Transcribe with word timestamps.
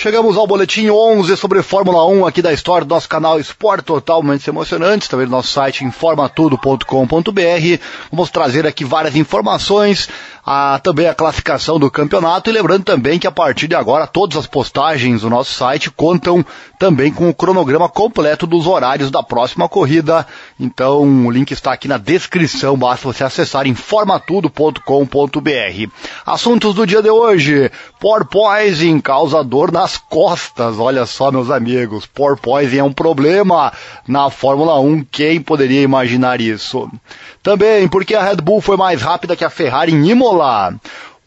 Chegamos 0.00 0.36
ao 0.36 0.46
boletim 0.46 0.90
11 0.90 1.36
sobre 1.36 1.60
Fórmula 1.60 2.06
1 2.06 2.24
aqui 2.24 2.40
da 2.40 2.52
história 2.52 2.84
do 2.84 2.94
nosso 2.94 3.08
canal 3.08 3.40
Esporte 3.40 3.86
Totalmente 3.86 4.48
Emocionantes, 4.48 5.08
também 5.08 5.26
do 5.26 5.32
nosso 5.32 5.48
site 5.48 5.84
informatudo.com.br. 5.84 7.82
Vamos 8.08 8.30
trazer 8.30 8.64
aqui 8.64 8.84
várias 8.84 9.16
informações, 9.16 10.08
a, 10.46 10.78
também 10.78 11.08
a 11.08 11.14
classificação 11.16 11.80
do 11.80 11.90
campeonato 11.90 12.48
e 12.48 12.52
lembrando 12.52 12.84
também 12.84 13.18
que 13.18 13.26
a 13.26 13.32
partir 13.32 13.66
de 13.66 13.74
agora 13.74 14.06
todas 14.06 14.36
as 14.36 14.46
postagens 14.46 15.22
do 15.22 15.30
nosso 15.30 15.52
site 15.52 15.90
contam 15.90 16.46
também 16.78 17.12
com 17.12 17.28
o 17.28 17.34
cronograma 17.34 17.88
completo 17.88 18.46
dos 18.46 18.68
horários 18.68 19.10
da 19.10 19.20
próxima 19.20 19.68
corrida. 19.68 20.24
Então 20.60 21.26
o 21.26 21.30
link 21.30 21.50
está 21.50 21.72
aqui 21.72 21.88
na 21.88 21.98
descrição, 21.98 22.76
basta 22.76 23.04
você 23.04 23.24
acessar 23.24 23.66
informatudo.com.br. 23.66 25.90
Assuntos 26.24 26.72
do 26.72 26.86
dia 26.86 27.02
de 27.02 27.10
hoje: 27.10 27.68
porpoising 27.98 29.00
causa 29.00 29.42
dor 29.42 29.72
nas 29.88 29.96
costas. 29.96 30.78
Olha 30.78 31.06
só, 31.06 31.32
meus 31.32 31.50
amigos, 31.50 32.04
porpoising 32.04 32.78
é 32.78 32.84
um 32.84 32.92
problema 32.92 33.72
na 34.06 34.28
Fórmula 34.28 34.78
1. 34.78 35.06
Quem 35.10 35.40
poderia 35.40 35.80
imaginar 35.80 36.42
isso? 36.42 36.90
Também 37.42 37.88
porque 37.88 38.14
a 38.14 38.22
Red 38.22 38.36
Bull 38.36 38.60
foi 38.60 38.76
mais 38.76 39.00
rápida 39.00 39.34
que 39.34 39.44
a 39.44 39.50
Ferrari 39.50 39.92
em 39.92 40.10
Imola. 40.10 40.74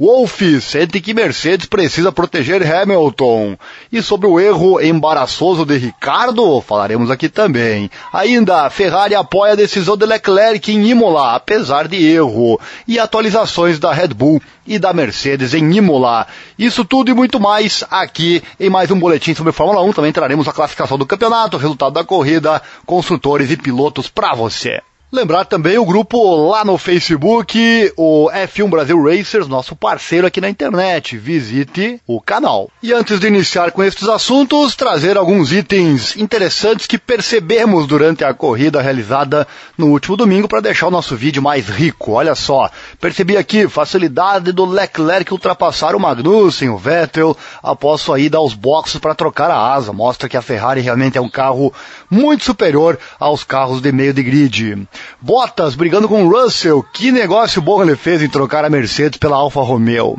Wolff 0.01 0.59
sente 0.61 0.99
que 0.99 1.13
Mercedes 1.13 1.67
precisa 1.67 2.11
proteger 2.11 2.63
Hamilton. 2.65 3.55
E 3.91 4.01
sobre 4.01 4.25
o 4.25 4.39
erro 4.39 4.81
embaraçoso 4.81 5.63
de 5.63 5.77
Ricardo, 5.77 6.59
falaremos 6.59 7.11
aqui 7.11 7.29
também. 7.29 7.87
Ainda, 8.11 8.67
Ferrari 8.71 9.13
apoia 9.13 9.53
a 9.53 9.55
decisão 9.55 9.95
de 9.95 10.07
Leclerc 10.07 10.71
em 10.71 10.87
Imola, 10.87 11.35
apesar 11.35 11.87
de 11.87 12.03
erro. 12.03 12.59
E 12.87 12.97
atualizações 12.97 13.77
da 13.77 13.93
Red 13.93 14.07
Bull 14.07 14.41
e 14.65 14.79
da 14.79 14.91
Mercedes 14.91 15.53
em 15.53 15.71
Imola. 15.71 16.25
Isso 16.57 16.83
tudo 16.83 17.11
e 17.11 17.13
muito 17.13 17.39
mais 17.39 17.83
aqui 17.91 18.41
em 18.59 18.71
mais 18.71 18.89
um 18.89 18.99
boletim 18.99 19.35
sobre 19.35 19.53
Fórmula 19.53 19.83
1. 19.83 19.93
Também 19.93 20.11
traremos 20.11 20.47
a 20.47 20.51
classificação 20.51 20.97
do 20.97 21.05
campeonato, 21.05 21.57
o 21.57 21.59
resultado 21.59 21.93
da 21.93 22.03
corrida, 22.03 22.59
construtores 22.87 23.51
e 23.51 23.55
pilotos 23.55 24.07
para 24.07 24.33
você. 24.33 24.81
Lembrar 25.13 25.43
também 25.43 25.77
o 25.77 25.83
grupo 25.83 26.47
lá 26.47 26.63
no 26.63 26.77
Facebook, 26.77 27.91
o 27.97 28.29
F1 28.31 28.69
Brasil 28.69 29.03
Racers, 29.03 29.45
nosso 29.45 29.75
parceiro 29.75 30.25
aqui 30.25 30.39
na 30.39 30.49
internet. 30.49 31.17
Visite 31.17 31.99
o 32.07 32.21
canal. 32.21 32.69
E 32.81 32.93
antes 32.93 33.19
de 33.19 33.27
iniciar 33.27 33.73
com 33.73 33.83
estes 33.83 34.07
assuntos, 34.07 34.73
trazer 34.73 35.17
alguns 35.17 35.51
itens 35.51 36.15
interessantes 36.15 36.87
que 36.87 36.97
percebemos 36.97 37.85
durante 37.87 38.23
a 38.23 38.33
corrida 38.33 38.81
realizada 38.81 39.45
no 39.77 39.87
último 39.87 40.15
domingo 40.15 40.47
para 40.47 40.61
deixar 40.61 40.87
o 40.87 40.91
nosso 40.91 41.13
vídeo 41.13 41.41
mais 41.41 41.67
rico. 41.67 42.13
Olha 42.13 42.33
só, 42.33 42.71
percebi 42.97 43.35
aqui 43.35 43.67
facilidade 43.67 44.53
do 44.53 44.63
Leclerc 44.63 45.33
ultrapassar 45.33 45.93
o 45.93 45.99
Magnussen, 45.99 46.69
o 46.69 46.77
Vettel, 46.77 47.35
após 47.61 47.99
sua 47.99 48.17
ida 48.17 48.37
aos 48.37 48.53
boxes 48.53 48.97
para 48.97 49.13
trocar 49.13 49.51
a 49.51 49.73
asa. 49.73 49.91
Mostra 49.91 50.29
que 50.29 50.37
a 50.37 50.41
Ferrari 50.41 50.79
realmente 50.79 51.17
é 51.17 51.21
um 51.21 51.29
carro 51.29 51.73
muito 52.09 52.45
superior 52.45 52.97
aos 53.19 53.43
carros 53.43 53.81
de 53.81 53.91
meio 53.91 54.13
de 54.13 54.23
grid. 54.23 54.87
Bottas 55.19 55.75
brigando 55.75 56.07
com 56.07 56.27
Russell. 56.27 56.83
Que 56.93 57.11
negócio 57.11 57.61
bom 57.61 57.81
ele 57.81 57.95
fez 57.95 58.21
em 58.21 58.29
trocar 58.29 58.65
a 58.65 58.69
Mercedes 58.69 59.17
pela 59.17 59.37
Alfa 59.37 59.61
Romeo. 59.61 60.17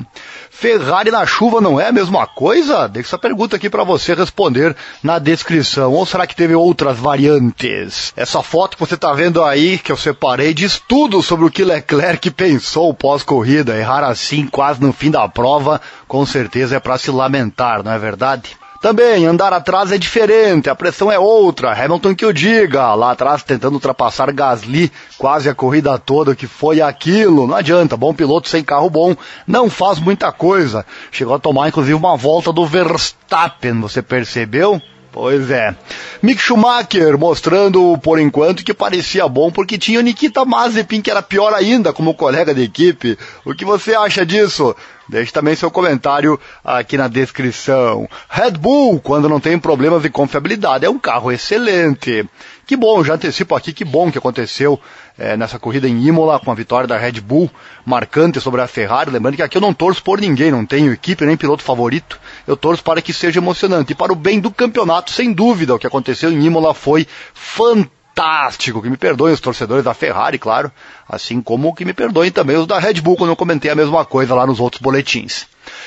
Ferrari 0.50 1.10
na 1.10 1.26
chuva 1.26 1.60
não 1.60 1.80
é 1.80 1.88
a 1.88 1.92
mesma 1.92 2.24
coisa? 2.24 2.86
Deixa 2.86 3.08
essa 3.08 3.18
pergunta 3.18 3.56
aqui 3.56 3.68
para 3.68 3.82
você 3.82 4.14
responder 4.14 4.76
na 5.02 5.18
descrição. 5.18 5.92
Ou 5.92 6.06
será 6.06 6.26
que 6.26 6.36
teve 6.36 6.54
outras 6.54 6.98
variantes? 6.98 8.12
Essa 8.16 8.42
foto 8.42 8.76
que 8.76 8.86
você 8.86 8.94
está 8.94 9.12
vendo 9.12 9.42
aí, 9.42 9.76
que 9.78 9.90
eu 9.90 9.96
separei, 9.96 10.54
diz 10.54 10.80
tudo 10.86 11.20
sobre 11.20 11.46
o 11.46 11.50
que 11.50 11.64
Leclerc 11.64 12.30
pensou 12.30 12.94
pós-corrida. 12.94 13.76
Errar 13.76 14.04
assim 14.04 14.46
quase 14.46 14.80
no 14.80 14.92
fim 14.92 15.10
da 15.10 15.28
prova, 15.28 15.80
com 16.06 16.24
certeza 16.24 16.76
é 16.76 16.80
para 16.80 16.96
se 16.96 17.10
lamentar, 17.10 17.82
não 17.82 17.90
é 17.90 17.98
verdade? 17.98 18.56
Também, 18.82 19.24
andar 19.26 19.52
atrás 19.52 19.92
é 19.92 19.96
diferente, 19.96 20.68
a 20.68 20.74
pressão 20.74 21.10
é 21.10 21.16
outra. 21.16 21.70
Hamilton 21.70 22.16
que 22.16 22.26
o 22.26 22.32
diga, 22.32 22.92
lá 22.94 23.12
atrás 23.12 23.44
tentando 23.44 23.74
ultrapassar 23.74 24.32
Gasly 24.32 24.90
quase 25.16 25.48
a 25.48 25.54
corrida 25.54 25.96
toda, 26.00 26.34
que 26.34 26.48
foi 26.48 26.80
aquilo. 26.80 27.46
Não 27.46 27.54
adianta, 27.54 27.96
bom 27.96 28.12
piloto 28.12 28.48
sem 28.48 28.64
carro 28.64 28.90
bom 28.90 29.14
não 29.46 29.70
faz 29.70 30.00
muita 30.00 30.32
coisa. 30.32 30.84
Chegou 31.12 31.36
a 31.36 31.38
tomar 31.38 31.68
inclusive 31.68 31.94
uma 31.94 32.16
volta 32.16 32.52
do 32.52 32.66
Verstappen, 32.66 33.80
você 33.80 34.02
percebeu? 34.02 34.82
Pois 35.12 35.50
é. 35.50 35.76
Mick 36.22 36.40
Schumacher 36.40 37.18
mostrando 37.18 37.98
por 37.98 38.18
enquanto 38.18 38.64
que 38.64 38.72
parecia 38.72 39.28
bom 39.28 39.52
porque 39.52 39.76
tinha 39.76 40.00
o 40.00 40.02
Nikita 40.02 40.42
Mazepin 40.42 41.02
que 41.02 41.10
era 41.10 41.20
pior 41.20 41.52
ainda 41.52 41.92
como 41.92 42.14
colega 42.14 42.54
de 42.54 42.62
equipe. 42.62 43.18
O 43.44 43.54
que 43.54 43.62
você 43.62 43.94
acha 43.94 44.24
disso? 44.24 44.74
Deixe 45.06 45.30
também 45.30 45.54
seu 45.54 45.70
comentário 45.70 46.40
aqui 46.64 46.96
na 46.96 47.08
descrição. 47.08 48.08
Red 48.30 48.52
Bull, 48.52 49.00
quando 49.00 49.28
não 49.28 49.38
tem 49.38 49.58
problemas 49.58 50.02
de 50.02 50.08
confiabilidade, 50.08 50.86
é 50.86 50.90
um 50.90 50.98
carro 50.98 51.30
excelente. 51.30 52.24
Que 52.66 52.74
bom, 52.74 53.04
já 53.04 53.14
antecipo 53.14 53.54
aqui, 53.54 53.74
que 53.74 53.84
bom 53.84 54.10
que 54.10 54.16
aconteceu 54.16 54.80
é, 55.18 55.36
nessa 55.36 55.58
corrida 55.58 55.88
em 55.88 56.06
Imola 56.06 56.40
com 56.40 56.50
a 56.50 56.54
vitória 56.54 56.86
da 56.86 56.96
Red 56.96 57.20
Bull 57.20 57.50
marcante 57.84 58.40
sobre 58.40 58.60
a 58.60 58.66
Ferrari. 58.66 59.10
Lembrando 59.10 59.36
que 59.36 59.42
aqui 59.42 59.56
eu 59.56 59.60
não 59.60 59.74
torço 59.74 60.02
por 60.02 60.20
ninguém, 60.20 60.50
não 60.50 60.66
tenho 60.66 60.92
equipe 60.92 61.24
nem 61.24 61.36
piloto 61.36 61.62
favorito. 61.62 62.18
Eu 62.46 62.56
torço 62.56 62.82
para 62.82 63.02
que 63.02 63.12
seja 63.12 63.40
emocionante. 63.40 63.92
E 63.92 63.94
para 63.94 64.12
o 64.12 64.16
bem 64.16 64.40
do 64.40 64.50
campeonato, 64.50 65.10
sem 65.10 65.32
dúvida, 65.32 65.74
o 65.74 65.78
que 65.78 65.86
aconteceu 65.86 66.30
em 66.30 66.44
Imola 66.44 66.74
foi 66.74 67.06
fantástico 67.34 68.02
fantástico. 68.14 68.82
Que 68.82 68.90
me 68.90 68.96
perdoem 68.96 69.34
os 69.34 69.40
torcedores 69.40 69.84
da 69.84 69.94
Ferrari, 69.94 70.38
claro, 70.38 70.70
assim 71.08 71.40
como 71.40 71.74
que 71.74 71.84
me 71.84 71.92
perdoem 71.92 72.30
também 72.30 72.56
os 72.56 72.66
da 72.66 72.78
Red 72.78 73.00
Bull 73.00 73.16
quando 73.16 73.30
eu 73.30 73.36
comentei 73.36 73.70
a 73.70 73.74
mesma 73.74 74.04
coisa 74.04 74.34
lá 74.34 74.46
nos 74.46 74.60
outros 74.60 74.80
boletins. 74.80 75.46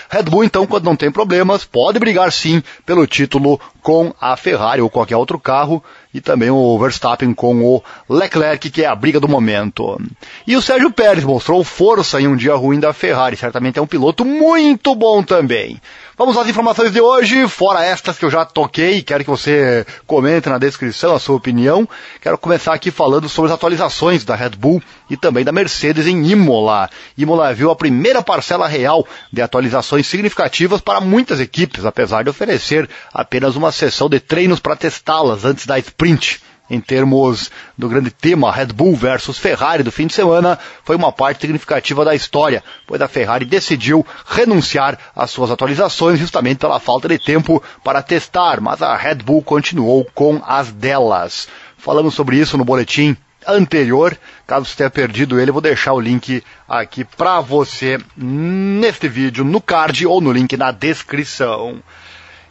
Red 0.09 0.23
Bull, 0.23 0.43
então, 0.43 0.65
quando 0.65 0.85
não 0.85 0.95
tem 0.95 1.11
problemas, 1.11 1.65
pode 1.65 1.99
brigar 1.99 2.31
sim 2.31 2.63
pelo 2.85 3.05
título 3.05 3.59
com 3.81 4.13
a 4.19 4.35
Ferrari 4.35 4.81
ou 4.81 4.89
qualquer 4.89 5.17
outro 5.17 5.39
carro 5.39 5.83
e 6.15 6.21
também 6.21 6.49
o 6.49 6.79
Verstappen 6.79 7.33
com 7.33 7.61
o 7.61 7.83
Leclerc, 8.09 8.69
que 8.69 8.83
é 8.83 8.87
a 8.87 8.95
briga 8.95 9.19
do 9.19 9.27
momento. 9.27 9.99
E 10.47 10.55
o 10.55 10.61
Sérgio 10.61 10.89
Pérez 10.89 11.25
mostrou 11.25 11.61
força 11.61 12.21
em 12.21 12.27
um 12.27 12.37
dia 12.37 12.55
ruim 12.55 12.79
da 12.79 12.93
Ferrari, 12.93 13.35
certamente 13.35 13.77
é 13.77 13.81
um 13.81 13.87
piloto 13.87 14.23
muito 14.23 14.95
bom 14.95 15.21
também. 15.21 15.77
Vamos 16.17 16.37
às 16.37 16.47
informações 16.47 16.93
de 16.93 17.01
hoje, 17.01 17.45
fora 17.45 17.83
estas 17.83 18.17
que 18.17 18.23
eu 18.23 18.29
já 18.29 18.45
toquei, 18.45 19.01
quero 19.01 19.25
que 19.25 19.29
você 19.29 19.85
comente 20.07 20.47
na 20.47 20.57
descrição 20.57 21.13
a 21.13 21.19
sua 21.19 21.35
opinião. 21.35 21.85
Quero 22.21 22.37
começar 22.37 22.73
aqui 22.73 22.89
falando 22.89 23.27
sobre 23.27 23.51
as 23.51 23.55
atualizações 23.55 24.23
da 24.23 24.33
Red 24.33 24.51
Bull 24.51 24.81
e 25.09 25.17
também 25.17 25.43
da 25.43 25.51
Mercedes 25.51 26.07
em 26.07 26.25
Imola. 26.25 26.89
Imola 27.17 27.53
viu 27.53 27.69
a 27.69 27.75
primeira 27.75 28.21
parcela 28.21 28.65
real 28.65 29.05
de 29.29 29.41
atualizações 29.41 30.07
significativas 30.07 30.79
para 30.79 31.01
muitas 31.01 31.41
equipes, 31.41 31.83
apesar 31.83 32.23
de 32.23 32.29
oferecer 32.29 32.89
apenas 33.13 33.57
uma 33.57 33.73
sessão 33.73 34.07
de 34.07 34.21
treinos 34.21 34.61
para 34.61 34.77
testá-las 34.77 35.43
antes 35.43 35.65
da 35.65 35.77
sprint 35.79 36.39
em 36.69 36.79
termos 36.79 37.51
do 37.77 37.87
grande 37.87 38.11
tema 38.11 38.51
Red 38.51 38.67
Bull 38.67 38.95
versus 38.95 39.37
Ferrari 39.37 39.83
do 39.83 39.91
fim 39.91 40.07
de 40.07 40.13
semana, 40.13 40.57
foi 40.83 40.95
uma 40.95 41.11
parte 41.11 41.41
significativa 41.41 42.03
da 42.03 42.15
história, 42.15 42.63
pois 42.87 43.01
a 43.01 43.07
Ferrari 43.07 43.45
decidiu 43.45 44.05
renunciar 44.25 44.97
às 45.15 45.31
suas 45.31 45.51
atualizações 45.51 46.19
justamente 46.19 46.59
pela 46.59 46.79
falta 46.79 47.07
de 47.07 47.19
tempo 47.19 47.61
para 47.83 48.01
testar, 48.01 48.59
mas 48.61 48.81
a 48.81 48.95
Red 48.95 49.15
Bull 49.15 49.43
continuou 49.43 50.05
com 50.13 50.41
as 50.45 50.71
delas. 50.71 51.47
Falamos 51.77 52.15
sobre 52.15 52.37
isso 52.37 52.57
no 52.57 52.65
boletim 52.65 53.15
anterior. 53.47 54.17
Caso 54.47 54.65
você 54.65 54.75
tenha 54.75 54.89
perdido 54.89 55.39
ele, 55.39 55.51
vou 55.51 55.61
deixar 55.61 55.93
o 55.93 55.99
link 55.99 56.43
aqui 56.67 57.03
para 57.03 57.39
você 57.41 57.99
neste 58.15 59.07
vídeo, 59.07 59.43
no 59.43 59.61
card 59.61 60.05
ou 60.05 60.19
no 60.19 60.31
link 60.31 60.57
na 60.57 60.71
descrição. 60.71 61.81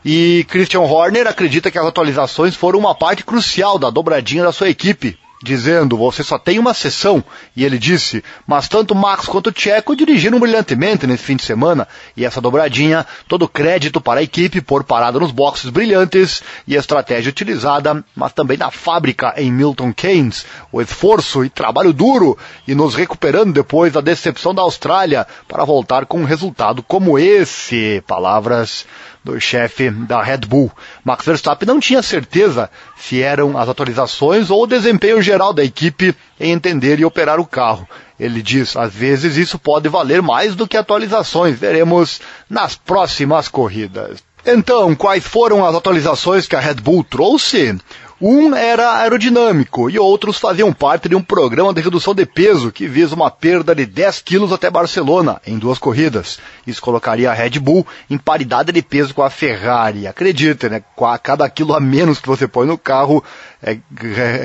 E 0.04 0.44
Christian 0.48 0.80
Horner 0.80 1.26
acredita 1.26 1.70
que 1.70 1.78
as 1.78 1.86
atualizações 1.86 2.54
foram 2.54 2.78
uma 2.78 2.94
parte 2.94 3.24
crucial 3.24 3.78
da 3.78 3.88
dobradinha 3.88 4.44
da 4.44 4.52
sua 4.52 4.68
equipe, 4.68 5.18
dizendo: 5.42 5.96
você 5.96 6.22
só 6.22 6.38
tem 6.38 6.58
uma 6.58 6.74
sessão. 6.74 7.24
E 7.56 7.64
ele 7.64 7.78
disse: 7.78 8.22
mas 8.46 8.68
tanto 8.68 8.94
Max 8.94 9.26
quanto 9.26 9.52
Checo 9.56 9.96
dirigiram 9.96 10.38
brilhantemente 10.38 11.06
nesse 11.06 11.24
fim 11.24 11.36
de 11.36 11.42
semana. 11.42 11.88
E 12.14 12.24
essa 12.24 12.40
dobradinha, 12.40 13.06
todo 13.26 13.48
crédito 13.48 13.98
para 13.98 14.20
a 14.20 14.22
equipe 14.22 14.60
por 14.60 14.84
parada 14.84 15.18
nos 15.18 15.30
boxes 15.30 15.70
brilhantes 15.70 16.42
e 16.66 16.76
a 16.76 16.80
estratégia 16.80 17.30
utilizada, 17.30 18.04
mas 18.14 18.34
também 18.34 18.58
na 18.58 18.70
fábrica 18.70 19.32
em 19.38 19.50
Milton 19.50 19.90
Keynes, 19.92 20.44
o 20.70 20.82
esforço 20.82 21.44
e 21.44 21.48
trabalho 21.48 21.94
duro 21.94 22.36
e 22.68 22.74
nos 22.74 22.94
recuperando 22.94 23.54
depois 23.54 23.92
da 23.92 24.02
decepção 24.02 24.54
da 24.54 24.60
Austrália 24.60 25.26
para 25.48 25.64
voltar 25.64 26.04
com 26.04 26.20
um 26.20 26.24
resultado 26.24 26.82
como 26.82 27.18
esse. 27.18 28.02
Palavras 28.06 28.86
do 29.24 29.40
chefe 29.40 29.90
da 29.90 30.22
Red 30.22 30.38
Bull. 30.46 30.70
Max 31.02 31.24
Verstappen 31.24 31.66
não 31.66 31.80
tinha 31.80 32.02
certeza 32.02 32.70
se 32.96 33.22
eram 33.22 33.56
as 33.56 33.68
atualizações 33.68 34.50
ou 34.50 34.62
o 34.62 34.66
desempenho 34.66 35.22
geral 35.22 35.52
da 35.52 35.64
equipe 35.64 36.14
em 36.38 36.52
entender 36.52 37.00
e 37.00 37.04
operar 37.04 37.40
o 37.40 37.46
carro. 37.46 37.88
Ele 38.20 38.42
diz, 38.42 38.76
às 38.76 38.92
vezes 38.92 39.36
isso 39.36 39.58
pode 39.58 39.88
valer 39.88 40.20
mais 40.20 40.54
do 40.54 40.68
que 40.68 40.76
atualizações. 40.76 41.58
Veremos 41.58 42.20
nas 42.48 42.76
próximas 42.76 43.48
corridas. 43.48 44.22
Então, 44.46 44.94
quais 44.94 45.26
foram 45.26 45.64
as 45.64 45.74
atualizações 45.74 46.46
que 46.46 46.54
a 46.54 46.60
Red 46.60 46.74
Bull 46.74 47.02
trouxe? 47.02 47.74
Um 48.20 48.54
era 48.54 48.98
aerodinâmico 48.98 49.90
e 49.90 49.98
outros 49.98 50.38
faziam 50.38 50.72
parte 50.72 51.08
de 51.08 51.16
um 51.16 51.22
programa 51.22 51.74
de 51.74 51.80
redução 51.80 52.14
de 52.14 52.24
peso 52.24 52.70
que 52.70 52.86
visa 52.86 53.14
uma 53.14 53.30
perda 53.30 53.74
de 53.74 53.84
10 53.84 54.20
quilos 54.20 54.52
até 54.52 54.70
Barcelona 54.70 55.40
em 55.46 55.58
duas 55.58 55.78
corridas. 55.78 56.38
Isso 56.66 56.80
colocaria 56.80 57.30
a 57.30 57.34
Red 57.34 57.58
Bull 57.60 57.86
em 58.08 58.18
paridade 58.18 58.72
de 58.72 58.82
peso 58.82 59.14
com 59.14 59.22
a 59.22 59.30
Ferrari. 59.30 60.06
Acredite, 60.06 60.68
né? 60.68 60.82
Cada 61.22 61.48
quilo 61.48 61.74
a 61.74 61.80
menos 61.80 62.20
que 62.20 62.28
você 62.28 62.48
põe 62.48 62.66
no 62.66 62.78
carro 62.78 63.22
é, 63.62 63.78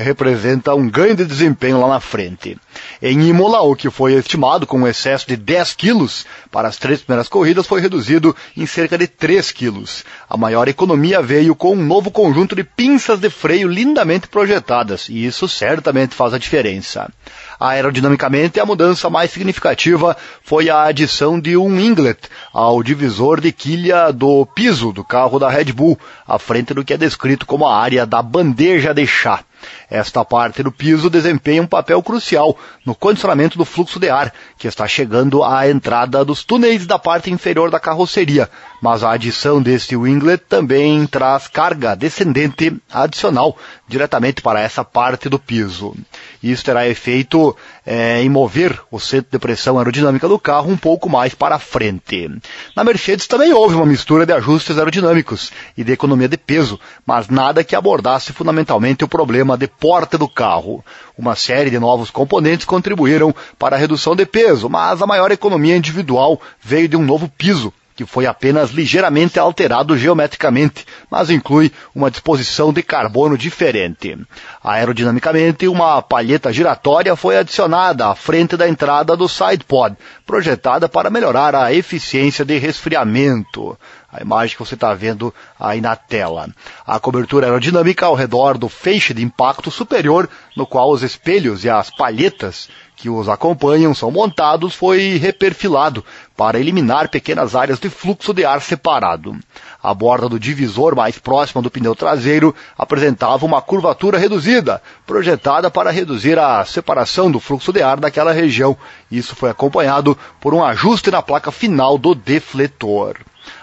representa 0.04 0.74
um 0.74 0.90
ganho 0.90 1.16
de 1.16 1.26
desempenho 1.26 1.80
lá 1.80 1.88
na 1.88 2.00
frente. 2.00 2.58
Em 3.02 3.22
Imola, 3.28 3.62
o 3.62 3.76
que 3.76 3.90
foi 3.90 4.14
estimado 4.14 4.66
com 4.66 4.80
um 4.80 4.88
excesso 4.88 5.28
de 5.28 5.36
10 5.36 5.74
quilos 5.74 6.26
para 6.52 6.68
as 6.68 6.78
três 6.78 7.02
primeiras 7.02 7.28
corridas 7.28 7.68
foi 7.68 7.82
reduzido 7.82 8.36
em 8.56 8.66
cerca 8.66 8.98
de 8.98 9.08
3 9.08 9.52
quilos. 9.52 10.06
A 10.30 10.38
maior 10.38 10.68
economia 10.68 11.22
veio 11.22 11.56
com 11.56 11.74
um 11.74 11.86
novo 11.86 12.12
conjunto 12.12 12.56
de 12.56 12.64
pinças 12.64 13.20
de 13.20 13.30
freio 13.30 13.68
lindamente 13.68 14.28
projetadas, 14.28 15.10
e 15.10 15.26
isso 15.26 15.48
certamente 15.48 16.16
faz 16.16 16.34
a 16.34 16.38
diferença. 16.38 17.10
Aerodinamicamente, 17.60 18.60
a 18.60 18.66
mudança 18.66 19.10
mais 19.10 19.32
significativa 19.32 20.16
foi 20.44 20.70
a 20.70 20.84
adição 20.84 21.40
de 21.40 21.58
um 21.58 21.80
inglet 21.80 22.20
ao 22.54 22.82
divisor 22.82 23.42
de 23.42 23.52
quilha 23.52 24.12
do 24.12 24.46
piso 24.46 24.94
do 24.94 25.04
carro 25.04 25.38
da 25.38 25.50
Red 25.50 25.74
Bull, 25.74 26.00
à 26.26 26.40
frente 26.40 26.74
do 26.74 26.86
que 26.86 26.94
é 26.94 26.98
descrito 26.98 27.46
como 27.46 27.68
a 27.68 27.78
área 27.78 28.06
da 28.06 28.22
bandeja 28.22 28.94
de 28.94 29.06
chá. 29.06 29.44
Esta 29.90 30.24
parte 30.24 30.62
do 30.62 30.72
piso 30.72 31.10
desempenha 31.10 31.64
um 31.64 31.68
papel 31.68 32.02
crucial 32.04 32.56
no 32.86 32.94
condicionamento 32.94 33.58
do 33.58 33.66
fluxo 33.66 34.00
de 34.00 34.10
ar, 34.10 34.32
que 34.58 34.68
está 34.68 34.88
chegando 34.88 35.44
à 35.44 35.68
entrada 35.70 36.24
dos 36.24 36.44
túneis 36.44 36.86
da 36.86 37.00
parte 37.00 37.32
inferior 37.32 37.72
da 37.72 37.80
carroceria, 37.80 38.50
mas 38.82 39.04
a 39.04 39.12
adição 39.12 39.62
deste 39.62 39.96
winglet 39.96 40.44
também 40.48 41.06
traz 41.08 41.48
carga 41.48 41.96
descendente 41.96 42.76
adicional 42.92 43.58
diretamente 43.88 44.42
para 44.42 44.60
essa 44.60 44.84
parte 44.84 45.28
do 45.28 45.40
piso. 45.40 45.96
Isso 46.42 46.64
terá 46.64 46.88
efeito 46.88 47.56
é, 47.86 48.22
em 48.22 48.30
mover 48.30 48.80
o 48.92 49.00
centro 49.00 49.32
de 49.32 49.40
pressão 49.40 49.78
aerodinâmica 49.78 50.28
do 50.28 50.40
carro 50.40 50.72
um 50.72 50.78
pouco 50.78 51.10
mais 51.10 51.34
para 51.34 51.58
frente. 51.58 52.30
Na 52.76 52.84
Mercedes 52.84 53.28
também 53.28 53.52
houve 53.52 53.76
uma 53.76 53.86
mistura 53.86 54.26
de 54.26 54.34
ajustes 54.34 54.78
aerodinâmicos 54.78 55.52
e 55.76 55.84
de 55.84 55.92
economia 55.92 56.28
de 56.28 56.38
peso, 56.38 56.80
mas 57.06 57.28
nada 57.28 57.64
que 57.64 57.76
abordasse 57.76 58.32
fundamentalmente 58.32 59.04
o 59.04 59.08
problema 59.08 59.58
de 59.58 59.68
porta 59.80 60.18
do 60.18 60.28
carro. 60.28 60.84
Uma 61.18 61.36
série 61.36 61.70
de 61.70 61.80
novos 61.80 62.12
componentes 62.12 62.66
contribuíram 62.66 63.34
para 63.58 63.76
a 63.76 63.80
redução 63.80 64.16
de 64.16 64.26
peso, 64.26 64.70
mas 64.70 65.02
a 65.02 65.08
maior 65.08 65.32
economia 65.32 65.76
individual 65.76 66.40
veio 66.62 66.88
de 66.88 66.98
um 66.98 67.04
novo 67.04 67.30
piso, 67.30 67.74
que 68.00 68.06
foi 68.06 68.26
apenas 68.26 68.72
ligeiramente 68.72 69.38
alterado 69.38 69.98
geometricamente, 69.98 70.86
mas 71.12 71.30
inclui 71.30 71.70
uma 71.94 72.10
disposição 72.10 72.72
de 72.72 72.82
carbono 72.82 73.38
diferente. 73.38 74.18
Aerodinamicamente, 74.64 75.68
uma 75.68 76.02
palheta 76.02 76.54
giratória 76.54 77.14
foi 77.18 77.38
adicionada 77.38 78.08
à 78.08 78.16
frente 78.16 78.56
da 78.56 78.70
entrada 78.70 79.18
do 79.18 79.28
sidepod, 79.28 79.98
projetada 80.26 80.88
para 80.88 81.10
melhorar 81.10 81.54
a 81.54 81.74
eficiência 81.74 82.46
de 82.46 82.58
resfriamento 82.58 83.78
a 84.12 84.22
imagem 84.22 84.56
que 84.56 84.66
você 84.66 84.74
está 84.74 84.94
vendo 84.94 85.34
aí 85.60 85.80
na 85.80 85.96
tela. 85.96 86.50
A 86.86 87.00
cobertura 87.00 87.46
aerodinâmica 87.46 88.08
ao 88.08 88.16
redor 88.16 88.58
do 88.58 88.68
feixe 88.68 89.14
de 89.14 89.24
impacto 89.24 89.70
superior, 89.70 90.28
no 90.56 90.66
qual 90.66 90.90
os 90.92 91.04
espelhos 91.04 91.64
e 91.64 91.70
as 91.70 91.90
palhetas 91.90 92.68
que 92.96 93.10
os 93.10 93.30
acompanham 93.30 93.94
são 93.94 94.12
montados, 94.12 94.76
foi 94.76 95.18
reperfilado 95.18 96.04
para 96.36 96.60
eliminar 96.60 97.08
pequenas 97.08 97.56
áreas 97.56 97.80
de 97.80 97.90
fluxo 97.90 98.34
de 98.34 98.44
ar 98.44 98.62
separado. 98.62 99.38
A 99.82 99.94
borda 99.94 100.28
do 100.28 100.40
divisor 100.40 100.96
mais 100.96 101.18
próxima 101.18 101.62
do 101.62 101.72
pneu 101.72 101.96
traseiro 101.96 102.54
apresentava 102.78 103.46
uma 103.46 103.62
curvatura 103.62 104.18
reduzida, 104.18 104.82
projetada 105.06 105.72
para 105.72 105.92
reduzir 105.92 106.38
a 106.38 106.66
separação 106.66 107.32
do 107.32 107.40
fluxo 107.40 107.72
de 107.72 107.82
ar 107.82 107.98
daquela 107.98 108.34
região. 108.34 108.76
Isso 109.10 109.36
foi 109.36 109.50
acompanhado 109.50 110.18
por 110.42 110.54
um 110.54 110.64
ajuste 110.64 111.10
na 111.10 111.22
placa 111.22 111.52
final 111.52 111.98
do 111.98 112.14
defletor. 112.14 113.16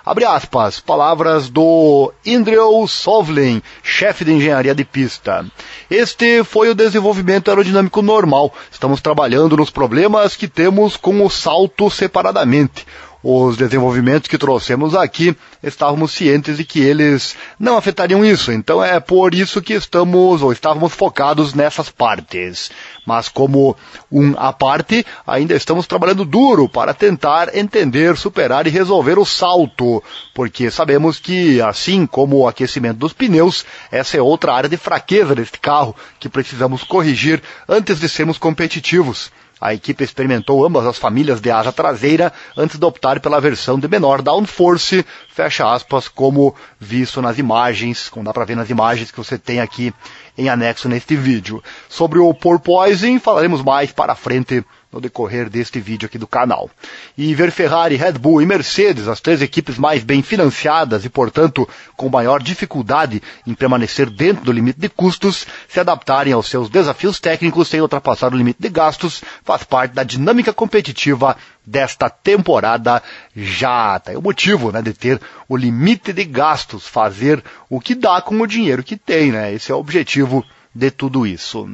Abre 0.09 0.25
aspas, 0.25 0.79
palavras 0.79 1.51
do 1.51 2.13
Indrel 2.25 2.87
Sovlin, 2.87 3.61
chefe 3.83 4.25
de 4.25 4.35
engenharia 4.35 4.73
de 4.73 4.85
pista. 4.85 5.45
Este 5.91 6.45
foi 6.45 6.71
o 6.71 6.77
desenvolvimento 6.77 7.49
aerodinâmico 7.49 8.01
normal. 8.03 8.55
Estamos 8.71 9.01
trabalhando 9.01 9.57
nos 9.57 9.69
problemas 9.69 10.37
que 10.37 10.47
temos 10.47 10.97
com 10.97 11.27
o 11.27 11.29
salto 11.29 11.91
separadamente 11.91 12.87
os 13.29 13.57
desenvolvimentos 13.57 14.29
que 14.29 14.39
trouxemos 14.39 14.95
aqui, 14.95 15.37
estávamos 15.61 16.13
cientes 16.13 16.59
de 16.59 16.65
que 16.65 16.79
eles 16.81 17.35
não 17.59 17.77
afetariam 17.77 18.25
isso. 18.25 18.53
Então 18.53 18.83
é 18.83 19.01
por 19.01 19.35
isso 19.35 19.61
que 19.61 19.73
estamos 19.73 20.43
ou 20.43 20.53
estávamos 20.53 20.93
focados 20.93 21.53
nessas 21.53 21.91
partes. 21.91 22.71
Mas 23.05 23.29
como 23.29 23.77
um 24.13 24.33
à 24.39 24.53
parte, 24.53 25.05
ainda 25.27 25.57
estamos 25.57 25.89
trabalhando 25.89 26.25
duro 26.25 26.69
para 26.69 26.95
tentar 26.95 27.57
entender, 27.57 28.17
superar 28.17 28.65
e 28.69 28.71
resolver 28.71 29.19
o 29.19 29.25
salto, 29.25 30.01
porque 30.33 30.71
sabemos 30.71 31.19
que 31.19 31.61
assim 31.61 32.07
como 32.07 32.37
o 32.37 32.47
aquecimento 32.47 32.99
dos 32.99 33.13
pneus, 33.13 33.67
essa 33.91 34.17
é 34.17 34.23
outra 34.23 34.55
área 34.55 34.71
de 34.71 34.77
fraqueza 34.77 35.35
deste 35.35 35.59
carro 35.59 35.97
que 36.21 36.29
precisamos 36.29 36.85
corrigir 36.85 37.43
antes 37.69 37.99
de 37.99 38.09
sermos 38.09 38.39
competitivos. 38.39 39.33
A 39.59 39.73
equipe 39.73 40.05
experimentou 40.05 40.67
ambas 40.67 40.87
as 40.87 40.99
famílias 40.99 41.41
de 41.41 41.51
asa 41.51 41.73
traseira 41.73 42.31
antes 42.57 42.79
de 42.79 42.85
optar 42.85 43.21
pela 43.21 43.41
versão 43.41 43.79
de 43.79 43.89
menor 43.89 44.21
downforce, 44.21 45.05
fecha 45.33 45.73
aspas, 45.73 46.09
como 46.09 46.55
visto 46.79 47.23
nas 47.23 47.39
imagens, 47.39 48.11
como 48.11 48.25
dá 48.25 48.35
para 48.35 48.45
ver 48.45 48.55
nas 48.55 48.69
imagens 48.69 49.11
que 49.11 49.17
você 49.17 49.39
tem 49.39 49.61
aqui 49.61 49.95
em 50.37 50.51
anexo 50.51 50.91
neste 50.91 51.17
vídeo. 51.17 51.63
Sobre 51.89 52.19
o 52.19 52.35
porpoising, 52.35 53.19
falaremos 53.19 53.63
mais 53.63 53.93
para 53.93 54.15
frente 54.15 54.63
no 54.97 55.01
decorrer 55.01 55.51
deste 55.51 55.79
vídeo 55.79 56.07
aqui 56.07 56.19
do 56.19 56.27
canal. 56.27 56.71
E 57.17 57.35
ver 57.35 57.51
Ferrari, 57.53 57.97
Red 57.97 58.13
Bull 58.13 58.41
e 58.41 58.47
Mercedes, 58.47 59.09
as 59.09 59.21
três 59.21 59.43
equipes 59.43 59.77
mais 59.77 60.03
bem 60.03 60.23
financiadas 60.23 61.05
e, 61.05 61.09
portanto, 61.11 61.69
com 61.97 62.09
maior 62.09 62.43
dificuldade 62.43 63.23
em 63.47 63.55
permanecer 63.55 64.09
dentro 64.09 64.45
do 64.45 64.53
limite 64.53 64.81
de 64.81 64.89
custos, 64.89 65.47
se 65.69 65.79
adaptarem 65.79 66.33
aos 66.33 66.49
seus 66.49 66.71
desafios 66.71 67.21
técnicos 67.21 67.69
sem 67.69 67.81
ultrapassar 67.81 68.33
o 68.33 68.37
limite 68.37 68.61
de 68.61 68.71
gastos, 68.71 69.23
faz 69.45 69.63
parte 69.65 69.93
da 69.93 70.03
dinâmica 70.03 70.53
competitiva 70.53 71.37
desta 71.65 72.09
temporada 72.09 73.03
já. 73.35 73.99
Tá 73.99 74.13
o 74.13 74.23
motivo, 74.23 74.73
né, 74.73 74.81
de 74.81 74.95
ter 74.95 75.21
o 75.47 75.57
limite 75.57 76.13
de 76.13 76.25
gastos, 76.25 76.87
fazer 76.87 77.45
o 77.69 77.81
que 77.81 77.95
dá 77.95 78.23
com 78.23 78.41
o 78.41 78.47
dinheiro 78.47 78.83
que 78.83 78.97
tem, 78.97 79.31
né? 79.31 79.53
Esse 79.53 79.71
é 79.71 79.75
o 79.75 79.79
objetivo 79.79 80.45
de 80.75 80.91
tudo 80.91 81.27
isso. 81.27 81.69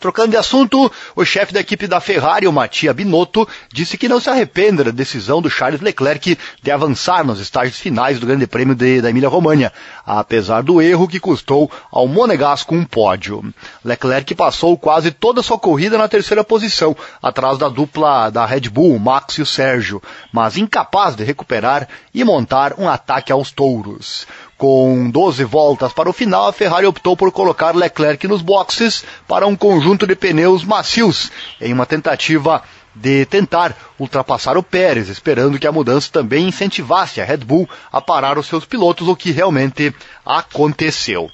Trocando 0.00 0.30
de 0.30 0.36
assunto, 0.36 0.92
o 1.16 1.24
chefe 1.24 1.52
da 1.52 1.58
equipe 1.58 1.88
da 1.88 2.00
Ferrari, 2.00 2.46
o 2.46 2.52
Mattia 2.52 2.94
Binotto, 2.94 3.48
disse 3.72 3.98
que 3.98 4.08
não 4.08 4.20
se 4.20 4.30
arrepende 4.30 4.84
da 4.84 4.92
decisão 4.92 5.42
do 5.42 5.50
Charles 5.50 5.80
Leclerc 5.80 6.38
de 6.62 6.70
avançar 6.70 7.24
nos 7.24 7.40
estágios 7.40 7.80
finais 7.80 8.20
do 8.20 8.26
Grande 8.26 8.46
Prêmio 8.46 8.76
de, 8.76 9.00
da 9.00 9.10
Emília-Romanha, 9.10 9.72
apesar 10.06 10.62
do 10.62 10.80
erro 10.80 11.08
que 11.08 11.18
custou 11.18 11.68
ao 11.90 12.06
Monegasco 12.06 12.76
um 12.76 12.84
pódio. 12.84 13.42
Leclerc 13.84 14.36
passou 14.36 14.78
quase 14.78 15.10
toda 15.10 15.40
a 15.40 15.42
sua 15.42 15.58
corrida 15.58 15.98
na 15.98 16.06
terceira 16.06 16.44
posição, 16.44 16.96
atrás 17.20 17.58
da 17.58 17.68
dupla 17.68 18.30
da 18.30 18.46
Red 18.46 18.70
Bull, 18.70 18.94
o 18.94 19.00
Max 19.00 19.38
e 19.38 19.42
o 19.42 19.46
Sérgio, 19.46 20.00
mas 20.32 20.56
incapaz 20.56 21.16
de 21.16 21.24
recuperar 21.24 21.88
e 22.14 22.22
montar 22.22 22.74
um 22.78 22.88
ataque 22.88 23.32
aos 23.32 23.50
touros. 23.50 24.28
Com 24.58 25.08
12 25.08 25.44
voltas 25.44 25.92
para 25.92 26.10
o 26.10 26.12
final, 26.12 26.48
a 26.48 26.52
Ferrari 26.52 26.84
optou 26.84 27.16
por 27.16 27.30
colocar 27.30 27.76
Leclerc 27.76 28.26
nos 28.26 28.42
boxes 28.42 29.04
para 29.28 29.46
um 29.46 29.54
conjunto 29.54 30.04
de 30.04 30.16
pneus 30.16 30.64
macios, 30.64 31.30
em 31.60 31.72
uma 31.72 31.86
tentativa 31.86 32.60
de 32.92 33.24
tentar 33.26 33.76
ultrapassar 33.96 34.56
o 34.56 34.62
Pérez, 34.64 35.08
esperando 35.08 35.60
que 35.60 35.66
a 35.68 35.70
mudança 35.70 36.10
também 36.10 36.48
incentivasse 36.48 37.20
a 37.20 37.24
Red 37.24 37.36
Bull 37.36 37.70
a 37.92 38.00
parar 38.00 38.36
os 38.36 38.48
seus 38.48 38.64
pilotos, 38.64 39.06
o 39.06 39.14
que 39.14 39.30
realmente 39.30 39.94
aconteceu. 40.26 41.30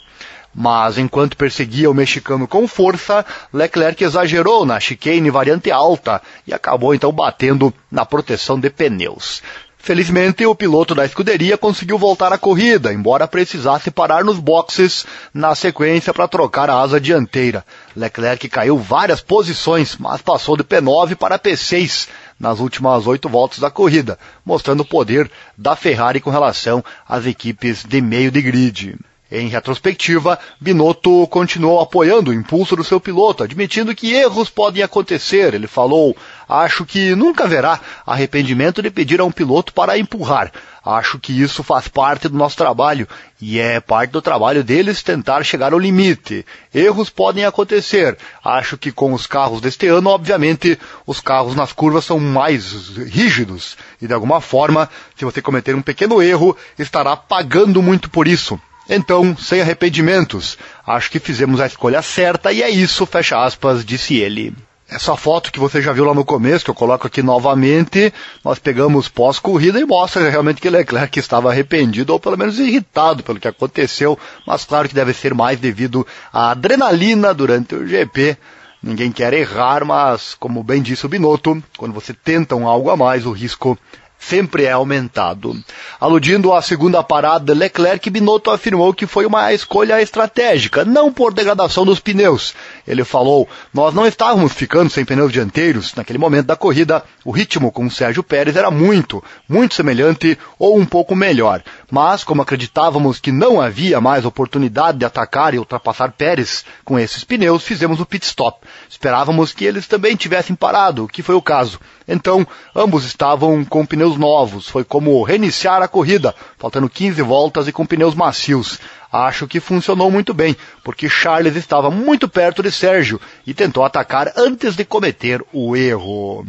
Mas 0.54 0.98
enquanto 0.98 1.36
perseguia 1.36 1.90
o 1.90 1.94
mexicano 1.94 2.46
com 2.46 2.68
força, 2.68 3.24
Leclerc 3.52 4.04
exagerou 4.04 4.66
na 4.66 4.78
chicane 4.78 5.30
variante 5.30 5.70
alta 5.70 6.20
e 6.46 6.52
acabou 6.52 6.94
então 6.94 7.10
batendo 7.10 7.72
na 7.90 8.04
proteção 8.04 8.60
de 8.60 8.68
pneus. 8.68 9.42
Felizmente, 9.84 10.46
o 10.46 10.54
piloto 10.54 10.94
da 10.94 11.04
escuderia 11.04 11.58
conseguiu 11.58 11.98
voltar 11.98 12.32
à 12.32 12.38
corrida, 12.38 12.90
embora 12.90 13.28
precisasse 13.28 13.90
parar 13.90 14.24
nos 14.24 14.38
boxes 14.38 15.04
na 15.34 15.54
sequência 15.54 16.14
para 16.14 16.26
trocar 16.26 16.70
a 16.70 16.80
asa 16.80 16.98
dianteira. 16.98 17.62
Leclerc 17.94 18.48
caiu 18.48 18.78
várias 18.78 19.20
posições, 19.20 19.94
mas 19.98 20.22
passou 20.22 20.56
de 20.56 20.64
P9 20.64 21.16
para 21.16 21.38
P6 21.38 22.08
nas 22.40 22.60
últimas 22.60 23.06
oito 23.06 23.28
voltas 23.28 23.58
da 23.58 23.70
corrida, 23.70 24.18
mostrando 24.42 24.80
o 24.80 24.86
poder 24.86 25.30
da 25.54 25.76
Ferrari 25.76 26.18
com 26.18 26.30
relação 26.30 26.82
às 27.06 27.26
equipes 27.26 27.84
de 27.84 28.00
meio 28.00 28.30
de 28.30 28.40
grid. 28.40 28.96
Em 29.30 29.48
retrospectiva, 29.48 30.38
Binotto 30.60 31.26
continuou 31.26 31.80
apoiando 31.80 32.30
o 32.30 32.34
impulso 32.34 32.76
do 32.76 32.84
seu 32.84 33.00
piloto, 33.00 33.42
admitindo 33.42 33.94
que 33.94 34.12
erros 34.12 34.48
podem 34.48 34.82
acontecer. 34.82 35.54
Ele 35.54 35.66
falou: 35.66 36.16
acho 36.48 36.84
que 36.84 37.14
nunca 37.14 37.44
haverá 37.44 37.80
arrependimento 38.06 38.82
de 38.82 38.90
pedir 38.90 39.20
a 39.20 39.24
um 39.24 39.32
piloto 39.32 39.72
para 39.72 39.98
empurrar. 39.98 40.52
Acho 40.84 41.18
que 41.18 41.32
isso 41.32 41.62
faz 41.62 41.88
parte 41.88 42.28
do 42.28 42.36
nosso 42.36 42.56
trabalho 42.58 43.08
e 43.40 43.58
é 43.58 43.80
parte 43.80 44.10
do 44.10 44.20
trabalho 44.20 44.62
deles 44.62 45.02
tentar 45.02 45.42
chegar 45.42 45.72
ao 45.72 45.78
limite. 45.78 46.44
Erros 46.74 47.08
podem 47.08 47.46
acontecer. 47.46 48.18
Acho 48.44 48.76
que 48.76 48.92
com 48.92 49.14
os 49.14 49.26
carros 49.26 49.62
deste 49.62 49.86
ano, 49.86 50.10
obviamente, 50.10 50.78
os 51.06 51.20
carros 51.20 51.54
nas 51.54 51.72
curvas 51.72 52.04
são 52.04 52.20
mais 52.20 52.72
rígidos 52.96 53.78
e 54.00 54.06
de 54.06 54.12
alguma 54.12 54.42
forma, 54.42 54.90
se 55.16 55.24
você 55.24 55.40
cometer 55.40 55.74
um 55.74 55.82
pequeno 55.82 56.22
erro, 56.22 56.54
estará 56.78 57.16
pagando 57.16 57.82
muito 57.82 58.10
por 58.10 58.28
isso. 58.28 58.60
Então, 58.88 59.34
sem 59.36 59.62
arrependimentos, 59.62 60.58
acho 60.86 61.10
que 61.10 61.18
fizemos 61.18 61.60
a 61.60 61.66
escolha 61.66 62.02
certa 62.02 62.52
e 62.52 62.62
é 62.62 62.68
isso, 62.68 63.06
fecha 63.06 63.42
aspas, 63.42 63.84
disse 63.84 64.16
ele. 64.16 64.54
Essa 64.88 65.16
foto 65.16 65.50
que 65.50 65.58
você 65.58 65.80
já 65.80 65.92
viu 65.92 66.04
lá 66.04 66.14
no 66.14 66.24
começo, 66.24 66.64
que 66.64 66.70
eu 66.70 66.74
coloco 66.74 67.06
aqui 67.06 67.22
novamente, 67.22 68.12
nós 68.44 68.58
pegamos 68.58 69.08
pós-corrida 69.08 69.80
e 69.80 69.84
mostra 69.84 70.28
realmente 70.28 70.60
que 70.60 70.68
Leclerc 70.68 71.18
estava 71.18 71.50
arrependido 71.50 72.12
ou 72.12 72.20
pelo 72.20 72.36
menos 72.36 72.58
irritado 72.58 73.22
pelo 73.22 73.40
que 73.40 73.48
aconteceu, 73.48 74.18
mas 74.46 74.64
claro 74.64 74.86
que 74.86 74.94
deve 74.94 75.14
ser 75.14 75.32
mais 75.32 75.58
devido 75.58 76.06
à 76.30 76.50
adrenalina 76.50 77.32
durante 77.32 77.74
o 77.74 77.86
GP. 77.86 78.36
Ninguém 78.82 79.10
quer 79.10 79.32
errar, 79.32 79.82
mas 79.86 80.34
como 80.34 80.62
bem 80.62 80.82
disse 80.82 81.06
o 81.06 81.08
Binotto, 81.08 81.62
quando 81.78 81.94
você 81.94 82.12
tenta 82.12 82.54
um 82.54 82.68
algo 82.68 82.90
a 82.90 82.96
mais, 82.96 83.24
o 83.24 83.32
risco 83.32 83.78
sempre 84.28 84.64
é 84.64 84.72
aumentado. 84.72 85.56
Aludindo 86.00 86.52
à 86.52 86.62
segunda 86.62 87.02
parada 87.02 87.52
Leclerc, 87.52 88.08
Binotto 88.10 88.50
afirmou 88.50 88.94
que 88.94 89.06
foi 89.06 89.26
uma 89.26 89.52
escolha 89.52 90.00
estratégica, 90.00 90.84
não 90.84 91.12
por 91.12 91.32
degradação 91.32 91.84
dos 91.84 92.00
pneus. 92.00 92.54
Ele 92.86 93.04
falou, 93.04 93.48
nós 93.72 93.94
não 93.94 94.06
estávamos 94.06 94.52
ficando 94.52 94.90
sem 94.90 95.04
pneus 95.04 95.32
dianteiros. 95.32 95.94
Naquele 95.94 96.18
momento 96.18 96.46
da 96.46 96.56
corrida, 96.56 97.02
o 97.24 97.30
ritmo 97.30 97.70
com 97.70 97.86
o 97.86 97.90
Sérgio 97.90 98.22
Pérez 98.22 98.56
era 98.56 98.70
muito, 98.70 99.22
muito 99.48 99.74
semelhante 99.74 100.38
ou 100.58 100.78
um 100.78 100.86
pouco 100.86 101.14
melhor. 101.14 101.62
Mas, 101.94 102.24
como 102.24 102.42
acreditávamos 102.42 103.20
que 103.20 103.30
não 103.30 103.60
havia 103.60 104.00
mais 104.00 104.24
oportunidade 104.24 104.98
de 104.98 105.04
atacar 105.04 105.54
e 105.54 105.60
ultrapassar 105.60 106.10
Pérez 106.10 106.64
com 106.84 106.98
esses 106.98 107.22
pneus, 107.22 107.62
fizemos 107.62 108.00
o 108.00 108.04
pit 108.04 108.26
stop. 108.26 108.66
Esperávamos 108.90 109.52
que 109.52 109.64
eles 109.64 109.86
também 109.86 110.16
tivessem 110.16 110.56
parado, 110.56 111.06
que 111.06 111.22
foi 111.22 111.36
o 111.36 111.40
caso. 111.40 111.78
Então, 112.08 112.44
ambos 112.74 113.04
estavam 113.04 113.64
com 113.64 113.86
pneus 113.86 114.16
novos. 114.16 114.68
Foi 114.68 114.82
como 114.82 115.22
reiniciar 115.22 115.82
a 115.82 115.86
corrida, 115.86 116.34
faltando 116.58 116.90
15 116.90 117.22
voltas 117.22 117.68
e 117.68 117.72
com 117.72 117.86
pneus 117.86 118.16
macios. 118.16 118.80
Acho 119.12 119.46
que 119.46 119.60
funcionou 119.60 120.10
muito 120.10 120.34
bem, 120.34 120.56
porque 120.82 121.08
Charles 121.08 121.54
estava 121.54 121.92
muito 121.92 122.28
perto 122.28 122.60
de 122.60 122.72
Sérgio 122.72 123.20
e 123.46 123.54
tentou 123.54 123.84
atacar 123.84 124.32
antes 124.36 124.74
de 124.74 124.84
cometer 124.84 125.40
o 125.52 125.76
erro. 125.76 126.44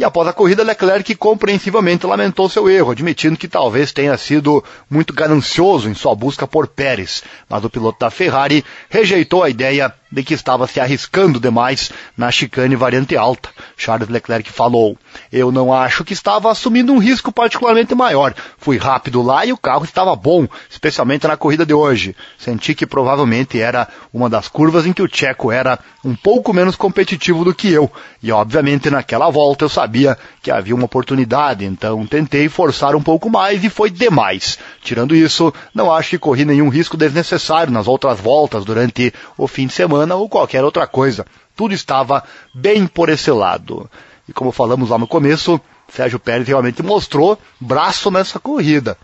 E 0.00 0.04
após 0.04 0.26
a 0.26 0.32
corrida, 0.32 0.62
Leclerc 0.62 1.14
compreensivelmente 1.16 2.06
lamentou 2.06 2.48
seu 2.48 2.70
erro, 2.70 2.92
admitindo 2.92 3.36
que 3.36 3.46
talvez 3.46 3.92
tenha 3.92 4.16
sido 4.16 4.64
muito 4.88 5.12
ganancioso 5.12 5.90
em 5.90 5.94
sua 5.94 6.14
busca 6.14 6.46
por 6.46 6.68
Pérez. 6.68 7.22
Mas 7.46 7.62
o 7.66 7.68
piloto 7.68 7.98
da 7.98 8.10
Ferrari 8.10 8.64
rejeitou 8.88 9.42
a 9.42 9.50
ideia 9.50 9.94
de 10.10 10.24
que 10.24 10.34
estava 10.34 10.66
se 10.66 10.80
arriscando 10.80 11.38
demais 11.38 11.90
na 12.16 12.30
chicane 12.30 12.74
variante 12.74 13.16
alta. 13.16 13.50
Charles 13.76 14.08
Leclerc 14.08 14.50
falou: 14.50 14.96
Eu 15.32 15.52
não 15.52 15.72
acho 15.72 16.04
que 16.04 16.12
estava 16.12 16.50
assumindo 16.50 16.92
um 16.92 16.98
risco 16.98 17.30
particularmente 17.30 17.94
maior. 17.94 18.34
Fui 18.58 18.76
rápido 18.76 19.22
lá 19.22 19.46
e 19.46 19.52
o 19.52 19.58
carro 19.58 19.84
estava 19.84 20.14
bom, 20.16 20.48
especialmente 20.68 21.26
na 21.26 21.36
corrida 21.36 21.64
de 21.64 21.72
hoje. 21.72 22.16
Senti 22.38 22.74
que 22.74 22.86
provavelmente 22.86 23.60
era 23.60 23.86
uma 24.12 24.28
das 24.28 24.48
curvas 24.48 24.86
em 24.86 24.92
que 24.92 25.02
o 25.02 25.08
Checo 25.10 25.52
era 25.52 25.78
um 26.04 26.14
pouco 26.14 26.52
menos 26.52 26.74
competitivo 26.74 27.44
do 27.44 27.54
que 27.54 27.70
eu. 27.70 27.90
E 28.22 28.32
obviamente 28.32 28.90
naquela 28.90 29.30
volta 29.30 29.64
eu 29.64 29.68
sabia 29.68 30.18
que 30.42 30.50
havia 30.50 30.74
uma 30.74 30.86
oportunidade, 30.86 31.64
então 31.64 32.06
tentei 32.06 32.48
forçar 32.48 32.96
um 32.96 33.02
pouco 33.02 33.30
mais 33.30 33.62
e 33.62 33.70
foi 33.70 33.90
demais. 33.90 34.58
Tirando 34.82 35.14
isso, 35.14 35.52
não 35.74 35.92
acho 35.92 36.10
que 36.10 36.18
corri 36.18 36.44
nenhum 36.44 36.68
risco 36.68 36.96
desnecessário 36.96 37.72
nas 37.72 37.86
outras 37.86 38.18
voltas 38.18 38.64
durante 38.64 39.12
o 39.36 39.46
fim 39.46 39.66
de 39.66 39.72
semana 39.72 39.99
ou 40.08 40.28
qualquer 40.28 40.64
outra 40.64 40.86
coisa. 40.86 41.26
Tudo 41.56 41.74
estava 41.74 42.22
bem 42.54 42.86
por 42.86 43.08
esse 43.08 43.30
lado. 43.30 43.90
E 44.28 44.32
como 44.32 44.52
falamos 44.52 44.90
lá 44.90 44.98
no 44.98 45.06
começo, 45.06 45.60
Sérgio 45.88 46.18
Pérez 46.18 46.46
realmente 46.46 46.82
mostrou 46.82 47.38
braço 47.60 48.10
nessa 48.10 48.38
corrida. 48.38 48.96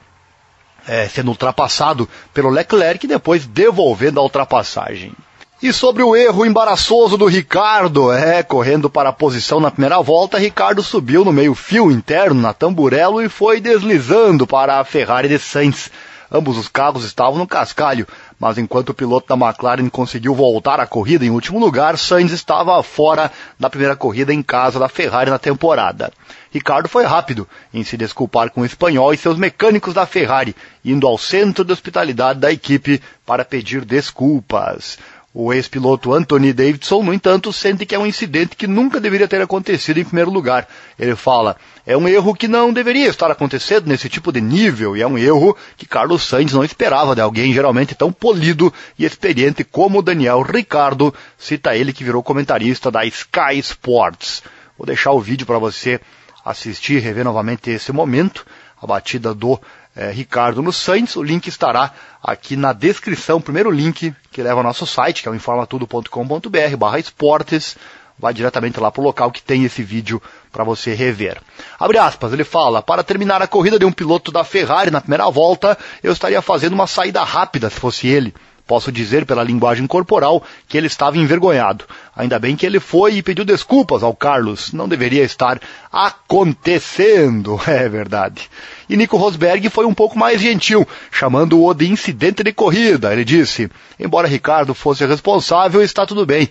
É, 0.86 1.08
sendo 1.08 1.28
ultrapassado 1.30 2.08
pelo 2.32 2.48
Leclerc 2.48 3.04
e 3.04 3.08
depois 3.08 3.44
devolvendo 3.44 4.20
a 4.20 4.22
ultrapassagem. 4.22 5.12
E 5.60 5.72
sobre 5.72 6.02
o 6.02 6.14
erro 6.14 6.44
embaraçoso 6.44 7.16
do 7.16 7.24
Ricardo, 7.24 8.12
é, 8.12 8.42
correndo 8.42 8.90
para 8.90 9.08
a 9.08 9.12
posição 9.12 9.58
na 9.58 9.70
primeira 9.70 10.00
volta, 10.02 10.38
Ricardo 10.38 10.82
subiu 10.82 11.24
no 11.24 11.32
meio 11.32 11.54
fio 11.54 11.90
interno 11.90 12.40
na 12.40 12.52
tamburelo 12.52 13.22
e 13.22 13.28
foi 13.28 13.58
deslizando 13.58 14.46
para 14.46 14.78
a 14.78 14.84
Ferrari 14.84 15.28
de 15.28 15.38
Sainz. 15.38 15.90
Ambos 16.30 16.58
os 16.58 16.68
carros 16.68 17.04
estavam 17.04 17.38
no 17.38 17.46
cascalho, 17.46 18.06
mas 18.38 18.58
enquanto 18.58 18.90
o 18.90 18.94
piloto 18.94 19.28
da 19.28 19.34
McLaren 19.34 19.88
conseguiu 19.88 20.34
voltar 20.34 20.78
à 20.78 20.86
corrida 20.86 21.24
em 21.24 21.30
último 21.30 21.58
lugar, 21.58 21.96
Sainz 21.96 22.32
estava 22.32 22.82
fora 22.82 23.30
da 23.58 23.70
primeira 23.70 23.96
corrida 23.96 24.32
em 24.32 24.42
casa 24.42 24.78
da 24.78 24.88
Ferrari 24.88 25.30
na 25.30 25.38
temporada. 25.38 26.12
Ricardo 26.50 26.88
foi 26.88 27.04
rápido 27.04 27.48
em 27.72 27.82
se 27.82 27.96
desculpar 27.96 28.50
com 28.50 28.62
o 28.62 28.64
espanhol 28.64 29.12
e 29.12 29.16
seus 29.16 29.36
mecânicos 29.36 29.94
da 29.94 30.06
Ferrari, 30.06 30.54
indo 30.84 31.06
ao 31.06 31.18
centro 31.18 31.64
de 31.64 31.72
hospitalidade 31.72 32.40
da 32.40 32.52
equipe 32.52 33.02
para 33.24 33.44
pedir 33.44 33.84
desculpas. 33.84 34.98
O 35.38 35.52
ex-piloto 35.52 36.14
Anthony 36.14 36.50
Davidson, 36.50 37.02
no 37.02 37.12
entanto, 37.12 37.52
sente 37.52 37.84
que 37.84 37.94
é 37.94 37.98
um 37.98 38.06
incidente 38.06 38.56
que 38.56 38.66
nunca 38.66 38.98
deveria 38.98 39.28
ter 39.28 39.42
acontecido 39.42 40.00
em 40.00 40.04
primeiro 40.04 40.30
lugar. 40.30 40.66
Ele 40.98 41.14
fala, 41.14 41.58
é 41.84 41.94
um 41.94 42.08
erro 42.08 42.34
que 42.34 42.48
não 42.48 42.72
deveria 42.72 43.06
estar 43.06 43.30
acontecendo 43.30 43.86
nesse 43.86 44.08
tipo 44.08 44.32
de 44.32 44.40
nível 44.40 44.96
e 44.96 45.02
é 45.02 45.06
um 45.06 45.18
erro 45.18 45.54
que 45.76 45.84
Carlos 45.84 46.22
Sainz 46.22 46.54
não 46.54 46.64
esperava 46.64 47.14
de 47.14 47.20
alguém 47.20 47.52
geralmente 47.52 47.94
tão 47.94 48.10
polido 48.10 48.72
e 48.98 49.04
experiente 49.04 49.62
como 49.62 50.00
Daniel 50.00 50.40
Ricardo, 50.40 51.12
cita 51.36 51.76
ele 51.76 51.92
que 51.92 52.02
virou 52.02 52.22
comentarista 52.22 52.90
da 52.90 53.04
Sky 53.04 53.58
Sports. 53.58 54.42
Vou 54.78 54.86
deixar 54.86 55.12
o 55.12 55.20
vídeo 55.20 55.46
para 55.46 55.58
você 55.58 56.00
assistir 56.42 57.02
rever 57.02 57.24
novamente 57.24 57.68
esse 57.68 57.92
momento, 57.92 58.46
a 58.80 58.86
batida 58.86 59.34
do 59.34 59.60
é, 59.96 60.10
Ricardo 60.10 60.62
no 60.62 60.72
Sainz. 60.72 61.16
O 61.16 61.22
link 61.22 61.46
estará 61.46 61.92
aqui 62.22 62.54
na 62.54 62.72
descrição. 62.72 63.40
Primeiro 63.40 63.70
link 63.70 64.14
que 64.30 64.42
leva 64.42 64.60
ao 64.60 64.64
nosso 64.64 64.86
site, 64.86 65.22
que 65.22 65.28
é 65.28 65.32
o 65.32 65.34
informatudo.com.br 65.34 66.76
barra 66.78 66.98
esportes. 66.98 67.76
Vai 68.18 68.32
diretamente 68.32 68.80
lá 68.80 68.90
para 68.90 69.00
o 69.00 69.04
local 69.04 69.30
que 69.30 69.42
tem 69.42 69.64
esse 69.64 69.82
vídeo 69.82 70.22
para 70.50 70.64
você 70.64 70.94
rever. 70.94 71.38
Abre 71.78 71.98
aspas, 71.98 72.32
ele 72.32 72.44
fala, 72.44 72.82
para 72.82 73.04
terminar 73.04 73.42
a 73.42 73.46
corrida 73.46 73.78
de 73.78 73.84
um 73.84 73.92
piloto 73.92 74.32
da 74.32 74.42
Ferrari 74.42 74.90
na 74.90 75.02
primeira 75.02 75.28
volta, 75.28 75.76
eu 76.02 76.12
estaria 76.12 76.40
fazendo 76.40 76.72
uma 76.72 76.86
saída 76.86 77.22
rápida 77.22 77.68
se 77.68 77.78
fosse 77.78 78.06
ele. 78.06 78.34
Posso 78.66 78.90
dizer 78.90 79.26
pela 79.26 79.44
linguagem 79.44 79.86
corporal 79.86 80.42
que 80.66 80.76
ele 80.76 80.88
estava 80.88 81.18
envergonhado. 81.18 81.84
Ainda 82.16 82.38
bem 82.38 82.56
que 82.56 82.64
ele 82.64 82.80
foi 82.80 83.16
e 83.16 83.22
pediu 83.22 83.44
desculpas 83.44 84.02
ao 84.02 84.16
Carlos. 84.16 84.72
Não 84.72 84.88
deveria 84.88 85.22
estar 85.22 85.60
acontecendo. 85.92 87.60
É 87.66 87.88
verdade. 87.88 88.48
E 88.88 88.96
Nico 88.96 89.18
Rosberg 89.18 89.68
foi 89.68 89.84
um 89.84 89.92
pouco 89.92 90.18
mais 90.18 90.40
gentil, 90.40 90.86
chamando-o 91.10 91.74
de 91.74 91.90
incidente 91.90 92.42
de 92.42 92.52
corrida. 92.52 93.12
Ele 93.12 93.24
disse: 93.24 93.70
Embora 94.00 94.26
Ricardo 94.26 94.72
fosse 94.72 95.04
responsável, 95.04 95.82
está 95.82 96.06
tudo 96.06 96.24
bem. 96.24 96.48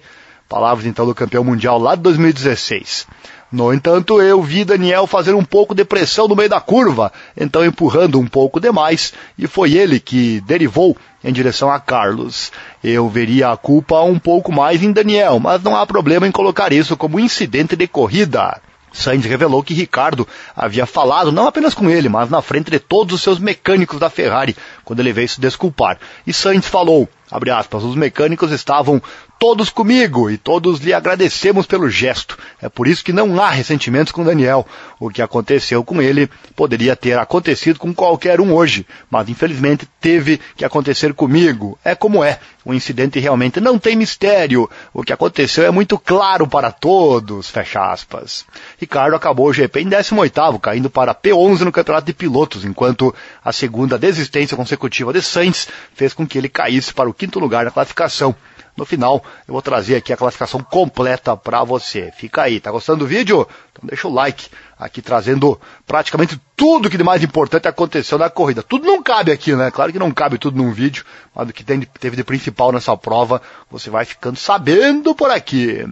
Palavras 0.48 0.86
então 0.86 1.06
do 1.06 1.16
campeão 1.16 1.44
mundial 1.44 1.80
lá 1.80 1.96
de 1.96 2.04
2016. 2.04 3.08
No 3.52 3.74
entanto, 3.74 4.22
eu 4.22 4.42
vi 4.42 4.66
Daniel 4.66 5.08
fazer 5.08 5.34
um 5.34 5.46
pouco 5.46 5.76
de 5.76 5.86
pressão 5.86 6.28
no 6.28 6.36
meio 6.36 6.50
da 6.50 6.60
curva, 6.60 7.12
então 7.38 7.64
empurrando 7.64 8.20
um 8.20 8.28
pouco 8.28 8.60
demais, 8.60 9.14
e 9.38 9.48
foi 9.48 9.74
ele 9.74 10.00
que 10.00 10.42
derivou 10.42 10.98
em 11.24 11.32
direção 11.32 11.72
a 11.72 11.80
Carlos. 11.80 12.52
Eu 12.84 13.08
veria 13.08 13.52
a 13.52 13.58
culpa 13.58 14.02
um 14.02 14.20
pouco 14.20 14.52
mais 14.52 14.84
em 14.84 14.92
Daniel, 14.92 15.40
mas 15.40 15.62
não 15.64 15.76
há 15.76 15.86
problema 15.86 16.28
em 16.28 16.32
colocar 16.32 16.74
isso 16.74 16.98
como 16.98 17.20
incidente 17.20 17.76
de 17.76 17.88
corrida. 17.88 18.60
Sainz 18.96 19.26
revelou 19.26 19.62
que 19.62 19.74
Ricardo 19.74 20.28
havia 20.56 20.86
falado 20.86 21.32
não 21.32 21.48
apenas 21.48 21.74
com 21.74 21.90
ele, 21.90 22.08
mas 22.08 22.30
na 22.30 22.42
frente 22.42 22.72
de 22.72 22.80
todos 22.80 23.16
os 23.16 23.22
seus 23.22 23.40
mecânicos 23.40 24.00
da 24.00 24.10
Ferrari, 24.10 24.56
quando 24.86 25.02
ele 25.02 25.12
veio 25.12 25.28
se 25.28 25.42
desculpar. 25.42 25.98
E 26.26 26.32
Sainz 26.34 26.66
falou, 26.66 27.10
aspas, 27.30 27.84
os 27.84 27.96
mecânicos 27.96 28.52
estavam 28.52 29.02
todos 29.38 29.70
comigo 29.70 30.30
e 30.30 30.38
todos 30.38 30.80
lhe 30.80 30.94
agradecemos 30.94 31.66
pelo 31.66 31.90
gesto. 31.90 32.38
É 32.62 32.70
por 32.70 32.88
isso 32.88 33.04
que 33.04 33.14
não 33.14 33.40
há 33.42 33.50
ressentimentos 33.50 34.12
com 34.12 34.24
Daniel. 34.24 34.66
O 35.00 35.10
que 35.10 35.22
aconteceu 35.22 35.84
com 35.84 36.02
ele 36.02 36.30
poderia 36.56 36.96
ter 36.96 37.18
acontecido 37.18 37.78
com 37.80 37.94
qualquer 37.94 38.40
um 38.40 38.54
hoje, 38.54 38.86
mas 39.10 39.30
infelizmente 39.30 39.88
teve 40.00 40.40
que 40.56 40.66
acontecer 40.66 41.14
comigo. 41.14 41.78
É 41.84 41.96
como 41.96 42.24
é. 42.24 42.40
O 42.64 42.74
incidente 42.74 43.20
realmente 43.20 43.60
não 43.60 43.78
tem 43.78 43.96
mistério. 43.96 44.70
O 44.92 45.04
que 45.04 45.14
aconteceu 45.14 45.66
é 45.66 45.72
muito 45.72 46.00
claro 46.00 46.48
para 46.48 46.72
todos. 46.72 47.50
Fecha 47.50 47.92
aspas. 47.92 48.46
Ricardo 48.80 49.16
acabou 49.16 49.48
o 49.48 49.54
GP 49.54 49.82
em 49.82 49.90
18º, 49.90 50.60
caindo 50.60 50.90
para 50.90 51.14
P11 51.14 51.60
no 51.62 51.72
campeonato 51.72 52.08
de 52.08 52.14
pilotos, 52.14 52.66
enquanto 52.66 53.14
a 53.44 53.52
segunda 53.52 54.00
desistência 54.00 54.58
consecutiva 54.58 55.14
de 55.14 55.22
Sainz 55.22 55.68
fez 55.94 56.14
com 56.14 56.26
que 56.26 56.38
ele 56.38 56.50
caísse 56.50 56.94
para 56.94 57.10
o 57.10 57.14
quinto 57.14 57.40
lugar 57.40 57.66
na 57.66 57.72
classificação. 57.72 58.36
No 58.76 58.86
final, 58.86 59.24
eu 59.48 59.54
vou 59.54 59.62
trazer 59.62 59.96
aqui 59.96 60.12
a 60.12 60.18
classificação 60.18 60.62
completa 60.62 61.38
para 61.38 61.64
você. 61.64 62.12
Fica 62.18 62.42
aí, 62.44 62.60
tá 62.60 62.72
gostando 62.72 63.00
do 63.00 63.08
vídeo? 63.08 63.48
Então 63.72 63.88
deixa 63.88 64.08
o 64.08 64.14
like 64.14 64.50
aqui 64.78 65.02
trazendo 65.02 65.60
praticamente 65.88 66.40
tudo 66.58 66.90
que 66.90 66.98
de 66.98 67.04
mais 67.04 67.24
importante 67.24 67.68
aconteceu 67.68 68.18
na 68.18 68.30
corrida. 68.30 68.62
Tudo 68.62 68.86
não 68.86 69.02
cabe 69.02 69.32
aqui, 69.32 69.56
né? 69.56 69.72
Claro 69.72 69.94
que 69.94 70.00
não 70.00 70.12
cabe 70.12 70.38
tudo 70.38 70.58
num 70.58 70.74
vídeo, 70.74 71.06
mas 71.34 71.50
o 71.50 71.54
que 71.54 71.64
teve 71.64 72.18
de 72.18 72.24
principal 72.24 72.74
nessa 72.74 72.98
prova, 72.98 73.42
você 73.72 73.90
vai 73.90 74.04
ficando 74.04 74.38
sabendo 74.38 75.16
por 75.16 75.32
aqui. 75.32 75.86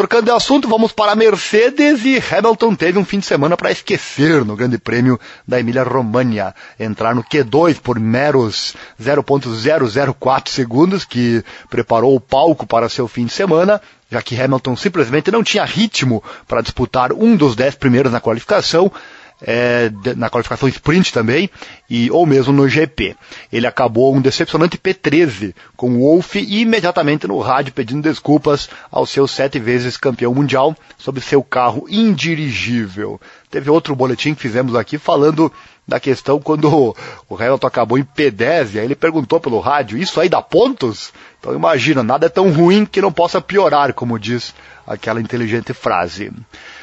Trocando 0.00 0.24
de 0.24 0.30
assunto, 0.30 0.66
vamos 0.66 0.92
para 0.92 1.12
a 1.12 1.14
Mercedes 1.14 2.06
e 2.06 2.16
Hamilton 2.16 2.74
teve 2.74 2.98
um 2.98 3.04
fim 3.04 3.18
de 3.18 3.26
semana 3.26 3.54
para 3.54 3.70
esquecer 3.70 4.46
no 4.46 4.56
Grande 4.56 4.78
Prêmio 4.78 5.20
da 5.46 5.60
Emília-Romagna. 5.60 6.54
Entrar 6.78 7.14
no 7.14 7.22
Q2 7.22 7.78
por 7.82 8.00
meros 8.00 8.74
0.004 8.98 10.48
segundos, 10.48 11.04
que 11.04 11.44
preparou 11.68 12.16
o 12.16 12.20
palco 12.20 12.66
para 12.66 12.88
seu 12.88 13.06
fim 13.06 13.26
de 13.26 13.34
semana, 13.34 13.78
já 14.10 14.22
que 14.22 14.40
Hamilton 14.40 14.74
simplesmente 14.74 15.30
não 15.30 15.44
tinha 15.44 15.66
ritmo 15.66 16.24
para 16.48 16.62
disputar 16.62 17.12
um 17.12 17.36
dos 17.36 17.54
dez 17.54 17.74
primeiros 17.74 18.10
na 18.10 18.22
qualificação 18.22 18.90
é, 19.42 19.90
na 20.16 20.28
qualificação 20.30 20.68
sprint 20.68 21.12
também, 21.12 21.50
e, 21.88 22.10
ou 22.10 22.26
mesmo 22.26 22.52
no 22.52 22.68
GP. 22.68 23.16
Ele 23.52 23.66
acabou 23.66 24.14
um 24.14 24.20
decepcionante 24.20 24.78
P13 24.78 25.54
com 25.76 25.90
o 25.96 26.00
Wolff 26.00 26.38
e 26.38 26.60
imediatamente 26.60 27.26
no 27.26 27.38
rádio 27.38 27.72
pedindo 27.72 28.02
desculpas 28.02 28.68
ao 28.90 29.06
seu 29.06 29.26
sete 29.26 29.58
vezes 29.58 29.96
campeão 29.96 30.34
mundial 30.34 30.76
sobre 30.98 31.20
seu 31.20 31.42
carro 31.42 31.86
indirigível. 31.88 33.20
Teve 33.50 33.68
outro 33.68 33.96
boletim 33.96 34.34
que 34.34 34.42
fizemos 34.42 34.76
aqui 34.76 34.96
falando 34.96 35.52
da 35.86 35.98
questão 35.98 36.38
quando 36.38 36.94
o 37.28 37.34
Hamilton 37.34 37.66
acabou 37.66 37.98
em 37.98 38.04
P10, 38.04 38.74
e 38.74 38.78
aí 38.78 38.84
ele 38.84 38.94
perguntou 38.94 39.40
pelo 39.40 39.58
rádio, 39.58 39.98
isso 39.98 40.20
aí 40.20 40.28
dá 40.28 40.40
pontos? 40.40 41.12
Então 41.40 41.52
imagina, 41.52 42.02
nada 42.02 42.26
é 42.26 42.28
tão 42.28 42.52
ruim 42.52 42.86
que 42.86 43.00
não 43.00 43.10
possa 43.10 43.40
piorar, 43.40 43.92
como 43.92 44.20
diz 44.20 44.54
aquela 44.86 45.20
inteligente 45.20 45.72
frase. 45.72 46.32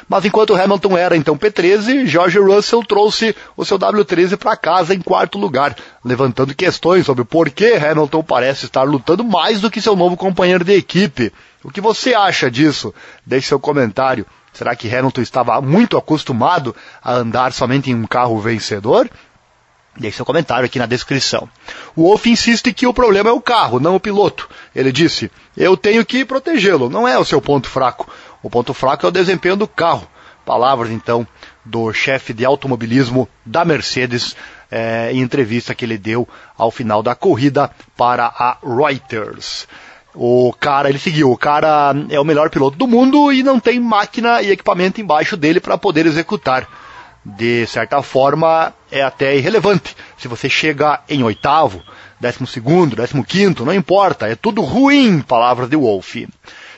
Mas 0.06 0.26
enquanto 0.26 0.54
Hamilton 0.54 0.98
era 0.98 1.16
então 1.16 1.38
P13, 1.38 2.06
George 2.06 2.38
Russell 2.38 2.84
trouxe 2.84 3.34
o 3.56 3.64
seu 3.64 3.78
W13 3.78 4.36
para 4.36 4.56
casa 4.56 4.94
em 4.94 5.00
quarto 5.00 5.38
lugar, 5.38 5.74
levantando 6.04 6.54
questões 6.54 7.06
sobre 7.06 7.24
por 7.24 7.48
que 7.48 7.74
Hamilton 7.74 8.22
parece 8.22 8.66
estar 8.66 8.82
lutando 8.82 9.24
mais 9.24 9.62
do 9.62 9.70
que 9.70 9.80
seu 9.80 9.96
novo 9.96 10.18
companheiro 10.18 10.64
de 10.64 10.74
equipe. 10.74 11.32
O 11.64 11.70
que 11.70 11.80
você 11.80 12.14
acha 12.14 12.50
disso? 12.50 12.94
Deixe 13.24 13.48
seu 13.48 13.58
comentário. 13.58 14.26
Será 14.52 14.74
que 14.74 14.92
Hamilton 14.94 15.20
estava 15.20 15.60
muito 15.60 15.96
acostumado 15.96 16.74
a 17.02 17.12
andar 17.14 17.52
somente 17.52 17.90
em 17.90 17.94
um 17.94 18.06
carro 18.06 18.40
vencedor? 18.40 19.08
Deixe 19.96 20.16
seu 20.16 20.24
comentário 20.24 20.64
aqui 20.64 20.78
na 20.78 20.86
descrição. 20.86 21.48
O 21.96 22.04
Wolff 22.04 22.30
insiste 22.30 22.72
que 22.72 22.86
o 22.86 22.94
problema 22.94 23.30
é 23.30 23.32
o 23.32 23.40
carro, 23.40 23.80
não 23.80 23.96
o 23.96 24.00
piloto. 24.00 24.48
Ele 24.74 24.92
disse: 24.92 25.30
Eu 25.56 25.76
tenho 25.76 26.06
que 26.06 26.24
protegê-lo, 26.24 26.88
não 26.88 27.06
é 27.06 27.18
o 27.18 27.24
seu 27.24 27.40
ponto 27.40 27.68
fraco. 27.68 28.08
O 28.42 28.48
ponto 28.48 28.72
fraco 28.72 29.04
é 29.04 29.08
o 29.08 29.12
desempenho 29.12 29.56
do 29.56 29.66
carro. 29.66 30.08
Palavras, 30.44 30.90
então, 30.90 31.26
do 31.64 31.92
chefe 31.92 32.32
de 32.32 32.44
automobilismo 32.44 33.28
da 33.44 33.64
Mercedes 33.64 34.34
é, 34.70 35.10
em 35.12 35.20
entrevista 35.20 35.74
que 35.74 35.84
ele 35.84 35.98
deu 35.98 36.28
ao 36.56 36.70
final 36.70 37.02
da 37.02 37.14
corrida 37.14 37.70
para 37.96 38.26
a 38.26 38.56
Reuters. 38.62 39.66
O 40.14 40.52
cara, 40.58 40.88
ele 40.88 40.98
seguiu, 40.98 41.30
o 41.30 41.36
cara 41.36 41.94
é 42.08 42.18
o 42.18 42.24
melhor 42.24 42.50
piloto 42.50 42.76
do 42.76 42.86
mundo 42.86 43.32
e 43.32 43.42
não 43.42 43.60
tem 43.60 43.78
máquina 43.78 44.42
e 44.42 44.50
equipamento 44.50 45.00
embaixo 45.00 45.36
dele 45.36 45.60
para 45.60 45.78
poder 45.78 46.06
executar. 46.06 46.66
De 47.24 47.66
certa 47.66 48.00
forma, 48.02 48.72
é 48.90 49.02
até 49.02 49.36
irrelevante. 49.36 49.94
Se 50.16 50.26
você 50.26 50.48
chega 50.48 51.00
em 51.08 51.22
oitavo, 51.22 51.82
décimo 52.18 52.46
segundo, 52.46 52.96
décimo 52.96 53.24
quinto, 53.24 53.64
não 53.64 53.74
importa, 53.74 54.26
é 54.26 54.34
tudo 54.34 54.62
ruim, 54.62 55.20
palavras 55.20 55.68
de 55.68 55.76
Wolff. 55.76 56.26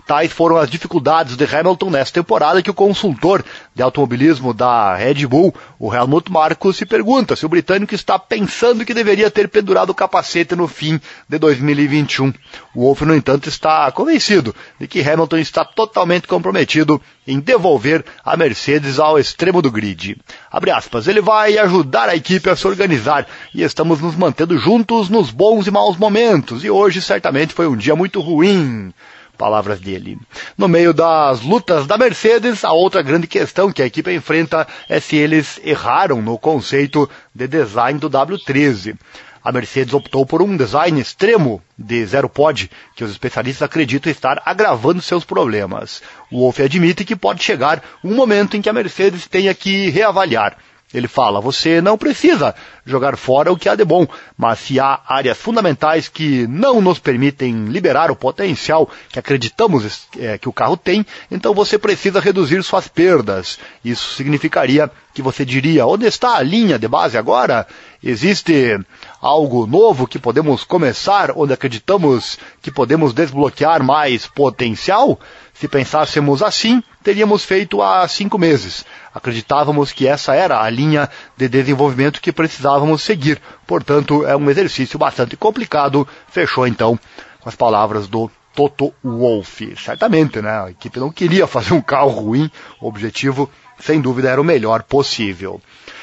Tais 0.06 0.32
foram 0.32 0.56
as 0.56 0.68
dificuldades 0.68 1.36
de 1.36 1.44
Hamilton 1.44 1.90
nesta 1.90 2.20
temporada 2.20 2.62
que 2.62 2.70
o 2.70 2.74
consultor 2.74 3.44
de 3.74 3.82
automobilismo 3.82 4.52
da 4.52 4.96
Red 4.96 5.26
Bull, 5.26 5.54
o 5.78 5.94
Helmut 5.94 6.30
Marko, 6.30 6.72
se 6.72 6.84
pergunta 6.84 7.36
se 7.36 7.46
o 7.46 7.48
britânico 7.48 7.94
está 7.94 8.18
pensando 8.18 8.84
que 8.84 8.94
deveria 8.94 9.30
ter 9.30 9.48
pendurado 9.48 9.90
o 9.90 9.94
capacete 9.94 10.56
no 10.56 10.66
fim 10.66 11.00
de 11.28 11.38
2021. 11.38 12.32
O 12.74 12.82
Wolff, 12.82 13.04
no 13.04 13.14
entanto, 13.14 13.48
está 13.48 13.90
convencido 13.92 14.54
de 14.78 14.86
que 14.86 15.00
Hamilton 15.00 15.38
está 15.38 15.64
totalmente 15.64 16.26
comprometido 16.26 17.00
em 17.26 17.38
devolver 17.38 18.04
a 18.24 18.36
Mercedes 18.36 18.98
ao 18.98 19.18
extremo 19.18 19.62
do 19.62 19.70
grid. 19.70 20.16
Abre 20.50 20.70
aspas, 20.70 21.06
ele 21.06 21.20
vai 21.20 21.58
ajudar 21.58 22.08
a 22.08 22.16
equipe 22.16 22.50
a 22.50 22.56
se 22.56 22.66
organizar 22.66 23.26
e 23.54 23.62
estamos 23.62 24.00
nos 24.00 24.16
mantendo 24.16 24.58
juntos 24.58 25.08
nos 25.08 25.30
bons 25.30 25.66
e 25.66 25.70
maus 25.70 25.96
momentos 25.96 26.64
e 26.64 26.70
hoje 26.70 27.00
certamente 27.00 27.54
foi 27.54 27.66
um 27.66 27.76
dia 27.76 27.94
muito 27.94 28.20
ruim. 28.20 28.92
Palavras 29.40 29.80
dele. 29.80 30.18
No 30.54 30.68
meio 30.68 30.92
das 30.92 31.40
lutas 31.40 31.86
da 31.86 31.96
Mercedes, 31.96 32.62
a 32.62 32.72
outra 32.72 33.00
grande 33.00 33.26
questão 33.26 33.72
que 33.72 33.80
a 33.80 33.86
equipe 33.86 34.12
enfrenta 34.12 34.68
é 34.86 35.00
se 35.00 35.16
eles 35.16 35.58
erraram 35.64 36.20
no 36.20 36.36
conceito 36.36 37.08
de 37.34 37.48
design 37.48 37.98
do 37.98 38.10
W13. 38.10 38.98
A 39.42 39.50
Mercedes 39.50 39.94
optou 39.94 40.26
por 40.26 40.42
um 40.42 40.58
design 40.58 41.00
extremo 41.00 41.62
de 41.78 42.04
zero 42.04 42.28
pod, 42.28 42.70
que 42.94 43.02
os 43.02 43.10
especialistas 43.10 43.62
acreditam 43.62 44.12
estar 44.12 44.42
agravando 44.44 45.00
seus 45.00 45.24
problemas. 45.24 46.02
O 46.30 46.40
Wolff 46.40 46.62
admite 46.62 47.02
que 47.06 47.16
pode 47.16 47.42
chegar 47.42 47.82
um 48.04 48.14
momento 48.14 48.58
em 48.58 48.60
que 48.60 48.68
a 48.68 48.74
Mercedes 48.74 49.26
tenha 49.26 49.54
que 49.54 49.88
reavaliar 49.88 50.58
ele 50.92 51.08
fala: 51.08 51.40
você 51.40 51.80
não 51.80 51.96
precisa 51.96 52.54
jogar 52.84 53.16
fora 53.16 53.52
o 53.52 53.56
que 53.56 53.68
há 53.68 53.74
de 53.74 53.84
bom, 53.84 54.06
mas 54.36 54.58
se 54.58 54.80
há 54.80 55.00
áreas 55.06 55.38
fundamentais 55.38 56.08
que 56.08 56.46
não 56.46 56.80
nos 56.80 56.98
permitem 56.98 57.66
liberar 57.66 58.10
o 58.10 58.16
potencial 58.16 58.90
que 59.08 59.18
acreditamos 59.18 60.08
é, 60.18 60.36
que 60.36 60.48
o 60.48 60.52
carro 60.52 60.76
tem, 60.76 61.06
então 61.30 61.54
você 61.54 61.78
precisa 61.78 62.20
reduzir 62.20 62.62
suas 62.62 62.88
perdas. 62.88 63.58
Isso 63.84 64.14
significaria 64.14 64.90
que 65.14 65.22
você 65.22 65.44
diria: 65.44 65.86
onde 65.86 66.06
está 66.06 66.36
a 66.36 66.42
linha 66.42 66.78
de 66.78 66.88
base 66.88 67.16
agora? 67.16 67.66
Existe 68.02 68.78
algo 69.20 69.66
novo 69.66 70.06
que 70.06 70.18
podemos 70.18 70.64
começar, 70.64 71.32
onde 71.36 71.52
acreditamos 71.52 72.38
que 72.62 72.70
podemos 72.70 73.12
desbloquear 73.12 73.82
mais 73.82 74.26
potencial? 74.26 75.20
Se 75.60 75.68
pensássemos 75.68 76.42
assim, 76.42 76.82
teríamos 77.02 77.44
feito 77.44 77.82
há 77.82 78.08
cinco 78.08 78.38
meses. 78.38 78.82
Acreditávamos 79.14 79.92
que 79.92 80.08
essa 80.08 80.34
era 80.34 80.58
a 80.58 80.70
linha 80.70 81.06
de 81.36 81.50
desenvolvimento 81.50 82.22
que 82.22 82.32
precisávamos 82.32 83.02
seguir. 83.02 83.38
Portanto, 83.66 84.26
é 84.26 84.34
um 84.34 84.48
exercício 84.48 84.98
bastante 84.98 85.36
complicado. 85.36 86.08
Fechou 86.28 86.66
então 86.66 86.98
com 87.40 87.48
as 87.50 87.54
palavras 87.54 88.08
do 88.08 88.30
Toto 88.54 88.94
Wolff. 89.04 89.74
Certamente, 89.76 90.40
né? 90.40 90.64
A 90.64 90.70
equipe 90.70 90.98
não 90.98 91.12
queria 91.12 91.46
fazer 91.46 91.74
um 91.74 91.82
carro 91.82 92.08
ruim. 92.08 92.50
O 92.80 92.88
objetivo, 92.88 93.50
sem 93.78 94.00
dúvida, 94.00 94.30
era 94.30 94.40
o 94.40 94.44
melhor 94.44 94.82
possível. 94.84 95.60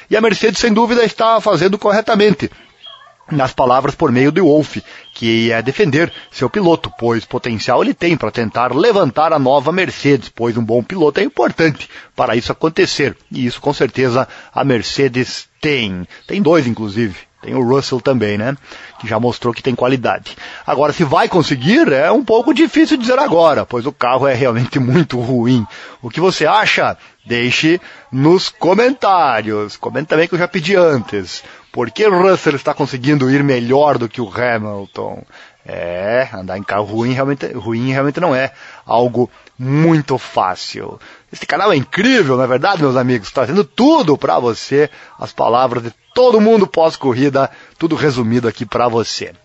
E 0.07 0.15
a 0.15 0.21
Mercedes, 0.21 0.59
sem 0.59 0.71
dúvida, 0.71 1.03
está 1.03 1.41
fazendo 1.41 1.79
corretamente 1.79 2.51
nas 3.31 3.53
palavras 3.53 3.95
por 3.95 4.11
meio 4.11 4.31
de 4.31 4.39
Wolff, 4.39 4.83
que 5.17 5.51
é 5.51 5.63
defender 5.63 6.13
seu 6.31 6.47
piloto, 6.47 6.93
pois 6.95 7.25
potencial 7.25 7.81
ele 7.81 7.95
tem 7.95 8.15
para 8.15 8.29
tentar 8.29 8.71
levantar 8.71 9.33
a 9.33 9.39
nova 9.39 9.71
Mercedes, 9.71 10.29
pois 10.29 10.55
um 10.55 10.63
bom 10.63 10.83
piloto 10.83 11.19
é 11.19 11.23
importante 11.23 11.89
para 12.15 12.35
isso 12.35 12.51
acontecer. 12.51 13.17
E 13.31 13.47
isso 13.47 13.59
com 13.59 13.73
certeza 13.73 14.27
a 14.53 14.63
Mercedes 14.63 15.49
tem. 15.59 16.07
Tem 16.27 16.39
dois, 16.39 16.67
inclusive. 16.67 17.17
Tem 17.41 17.55
o 17.55 17.67
Russell 17.67 17.99
também, 17.99 18.37
né? 18.37 18.55
Que 18.99 19.07
já 19.07 19.19
mostrou 19.19 19.53
que 19.53 19.63
tem 19.63 19.73
qualidade. 19.73 20.37
Agora, 20.65 20.93
se 20.93 21.03
vai 21.03 21.27
conseguir, 21.27 21.91
é 21.91 22.11
um 22.11 22.23
pouco 22.23 22.53
difícil 22.53 22.95
dizer 22.95 23.17
agora, 23.17 23.65
pois 23.65 23.87
o 23.87 23.91
carro 23.91 24.27
é 24.27 24.35
realmente 24.35 24.77
muito 24.79 25.19
ruim. 25.19 25.65
O 25.99 26.11
que 26.11 26.19
você 26.19 26.45
acha? 26.45 26.95
Deixe 27.25 27.81
nos 28.11 28.49
comentários. 28.49 29.77
Comente 29.77 30.09
também 30.09 30.27
que 30.27 30.35
eu 30.35 30.39
já 30.39 30.47
pedi 30.47 30.75
antes. 30.75 31.43
Por 31.77 31.91
que 31.91 32.07
o 32.07 32.23
Russell 32.23 32.55
está 32.55 32.73
conseguindo 32.73 33.29
ir 33.29 33.43
melhor 33.43 33.99
do 33.99 34.09
que 34.09 34.19
o 34.19 34.27
Hamilton? 34.27 35.23
É, 35.63 36.27
andar 36.33 36.57
em 36.57 36.63
carro 36.63 36.85
ruim 36.85 37.13
realmente, 37.13 37.45
ruim 37.53 37.91
realmente 37.91 38.19
não 38.19 38.33
é 38.33 38.51
algo 38.83 39.29
muito 39.59 40.17
fácil. 40.17 40.99
Esse 41.31 41.45
canal 41.45 41.71
é 41.71 41.75
incrível, 41.75 42.35
não 42.35 42.43
é 42.43 42.47
verdade, 42.47 42.81
meus 42.81 42.95
amigos? 42.95 43.29
Trazendo 43.31 43.63
tudo 43.63 44.17
para 44.17 44.39
você, 44.39 44.89
as 45.19 45.31
palavras 45.31 45.83
de 45.83 45.93
todo 46.15 46.41
mundo 46.41 46.65
pós-corrida, 46.65 47.47
tudo 47.77 47.95
resumido 47.95 48.47
aqui 48.47 48.65
para 48.65 48.87
você. 48.87 49.35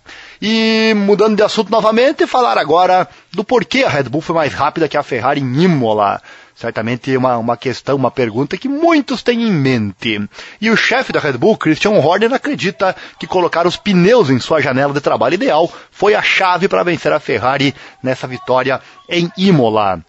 E 0.44 0.92
mudando 0.94 1.36
de 1.36 1.42
assunto 1.44 1.70
novamente, 1.70 2.26
falar 2.26 2.58
agora 2.58 3.08
do 3.30 3.44
porquê 3.44 3.84
a 3.84 3.88
Red 3.88 4.04
Bull 4.04 4.20
foi 4.20 4.34
mais 4.34 4.52
rápida 4.52 4.88
que 4.88 4.96
a 4.96 5.02
Ferrari 5.04 5.40
em 5.40 5.62
Imola 5.62 6.20
certamente 6.62 7.16
uma, 7.16 7.38
uma 7.38 7.56
questão, 7.56 7.96
uma 7.96 8.10
pergunta 8.10 8.56
que 8.56 8.68
muitos 8.68 9.22
têm 9.22 9.42
em 9.42 9.52
mente. 9.52 10.20
E 10.60 10.70
o 10.70 10.76
chefe 10.76 11.12
da 11.12 11.20
Red 11.20 11.32
Bull, 11.34 11.56
Christian 11.56 11.92
Horner, 11.92 12.32
acredita 12.32 12.94
que 13.18 13.26
colocar 13.26 13.66
os 13.66 13.76
pneus 13.76 14.30
em 14.30 14.38
sua 14.38 14.60
janela 14.60 14.92
de 14.92 15.00
trabalho 15.00 15.34
ideal 15.34 15.72
foi 15.90 16.14
a 16.14 16.22
chave 16.22 16.68
para 16.68 16.82
vencer 16.82 17.12
a 17.12 17.20
Ferrari 17.20 17.74
nessa 18.02 18.26
vitória 18.26 18.80
em 19.08 19.30
Imola. 19.36 20.00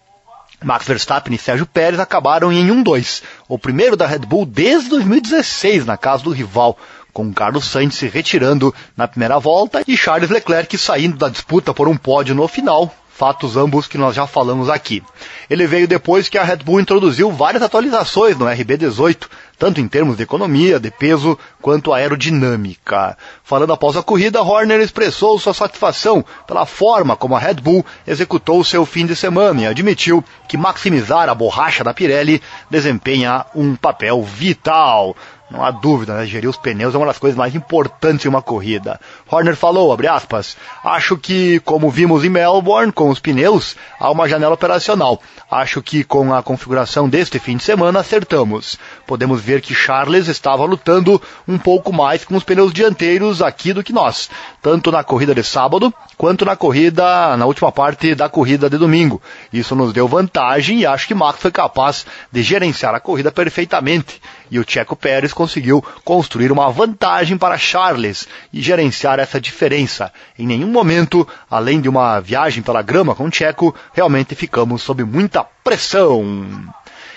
Max 0.62 0.86
Verstappen 0.86 1.34
e 1.34 1.38
Sérgio 1.38 1.66
Pérez 1.66 2.00
acabaram 2.00 2.50
em 2.50 2.68
1-2, 2.68 3.22
o 3.48 3.58
primeiro 3.58 3.96
da 3.96 4.06
Red 4.06 4.20
Bull 4.20 4.46
desde 4.46 4.88
2016 4.88 5.84
na 5.84 5.96
casa 5.96 6.22
do 6.24 6.30
rival, 6.30 6.78
com 7.14 7.32
Carlos 7.32 7.64
Sainz 7.64 7.94
se 7.94 8.08
retirando 8.08 8.74
na 8.96 9.08
primeira 9.08 9.38
volta 9.38 9.82
e 9.86 9.96
Charles 9.96 10.28
Leclerc 10.28 10.76
saindo 10.76 11.16
da 11.16 11.28
disputa 11.28 11.72
por 11.72 11.88
um 11.88 11.96
pódio 11.96 12.34
no 12.34 12.46
final, 12.48 12.92
fatos 13.14 13.56
ambos 13.56 13.86
que 13.86 13.96
nós 13.96 14.16
já 14.16 14.26
falamos 14.26 14.68
aqui. 14.68 15.00
Ele 15.48 15.66
veio 15.66 15.86
depois 15.86 16.28
que 16.28 16.36
a 16.36 16.42
Red 16.42 16.58
Bull 16.58 16.80
introduziu 16.80 17.30
várias 17.30 17.62
atualizações 17.62 18.36
no 18.36 18.46
RB18, 18.46 19.28
tanto 19.56 19.80
em 19.80 19.86
termos 19.86 20.16
de 20.16 20.24
economia, 20.24 20.80
de 20.80 20.90
peso, 20.90 21.38
quanto 21.62 21.92
aerodinâmica. 21.92 23.16
Falando 23.44 23.72
após 23.72 23.96
a 23.96 24.02
corrida, 24.02 24.42
Horner 24.42 24.80
expressou 24.80 25.38
sua 25.38 25.54
satisfação 25.54 26.24
pela 26.46 26.66
forma 26.66 27.16
como 27.16 27.36
a 27.36 27.38
Red 27.38 27.54
Bull 27.54 27.86
executou 28.04 28.64
seu 28.64 28.84
fim 28.84 29.06
de 29.06 29.14
semana 29.14 29.62
e 29.62 29.66
admitiu 29.66 30.24
que 30.48 30.56
maximizar 30.56 31.28
a 31.28 31.34
borracha 31.34 31.84
da 31.84 31.94
Pirelli 31.94 32.42
desempenha 32.68 33.46
um 33.54 33.76
papel 33.76 34.22
vital. 34.24 35.16
Não 35.50 35.62
há 35.62 35.70
dúvida, 35.70 36.16
né? 36.16 36.26
Gerir 36.26 36.48
os 36.48 36.56
pneus 36.56 36.94
é 36.94 36.98
uma 36.98 37.06
das 37.06 37.18
coisas 37.18 37.36
mais 37.36 37.54
importantes 37.54 38.24
em 38.24 38.28
uma 38.28 38.40
corrida. 38.40 38.98
Horner 39.30 39.54
falou, 39.54 39.92
abre 39.92 40.08
aspas, 40.08 40.56
acho 40.82 41.18
que, 41.18 41.60
como 41.60 41.90
vimos 41.90 42.24
em 42.24 42.30
Melbourne, 42.30 42.90
com 42.90 43.10
os 43.10 43.20
pneus, 43.20 43.76
há 44.00 44.10
uma 44.10 44.28
janela 44.28 44.54
operacional. 44.54 45.20
Acho 45.50 45.82
que 45.82 46.02
com 46.02 46.32
a 46.32 46.42
configuração 46.42 47.08
deste 47.08 47.38
fim 47.38 47.58
de 47.58 47.62
semana 47.62 48.00
acertamos. 48.00 48.78
Podemos 49.06 49.40
ver 49.40 49.60
que 49.60 49.74
Charles 49.74 50.28
estava 50.28 50.64
lutando 50.64 51.20
um 51.46 51.58
pouco 51.58 51.92
mais 51.92 52.24
com 52.24 52.34
os 52.36 52.42
pneus 52.42 52.72
dianteiros 52.72 53.42
aqui 53.42 53.72
do 53.74 53.84
que 53.84 53.92
nós, 53.92 54.30
tanto 54.62 54.90
na 54.90 55.04
corrida 55.04 55.34
de 55.34 55.44
sábado 55.44 55.92
quanto 56.16 56.44
na 56.44 56.56
corrida, 56.56 57.36
na 57.36 57.44
última 57.44 57.70
parte 57.70 58.14
da 58.14 58.28
corrida 58.28 58.70
de 58.70 58.78
domingo. 58.78 59.20
Isso 59.52 59.76
nos 59.76 59.92
deu 59.92 60.08
vantagem 60.08 60.80
e 60.80 60.86
acho 60.86 61.06
que 61.06 61.14
Max 61.14 61.38
foi 61.38 61.50
capaz 61.50 62.06
de 62.32 62.42
gerenciar 62.42 62.94
a 62.94 63.00
corrida 63.00 63.30
perfeitamente 63.30 64.20
e 64.50 64.58
o 64.58 64.64
Checo 64.66 64.96
Pérez 64.96 65.32
conseguiu 65.32 65.84
construir 66.04 66.52
uma 66.52 66.70
vantagem 66.70 67.36
para 67.36 67.58
Charles 67.58 68.28
e 68.52 68.60
gerenciar 68.60 69.18
essa 69.18 69.40
diferença. 69.40 70.12
Em 70.38 70.46
nenhum 70.46 70.68
momento, 70.68 71.26
além 71.50 71.80
de 71.80 71.88
uma 71.88 72.20
viagem 72.20 72.62
pela 72.62 72.82
grama 72.82 73.14
com 73.14 73.24
o 73.24 73.32
Checo, 73.32 73.74
realmente 73.92 74.34
ficamos 74.34 74.82
sob 74.82 75.04
muita 75.04 75.44
pressão. 75.62 76.72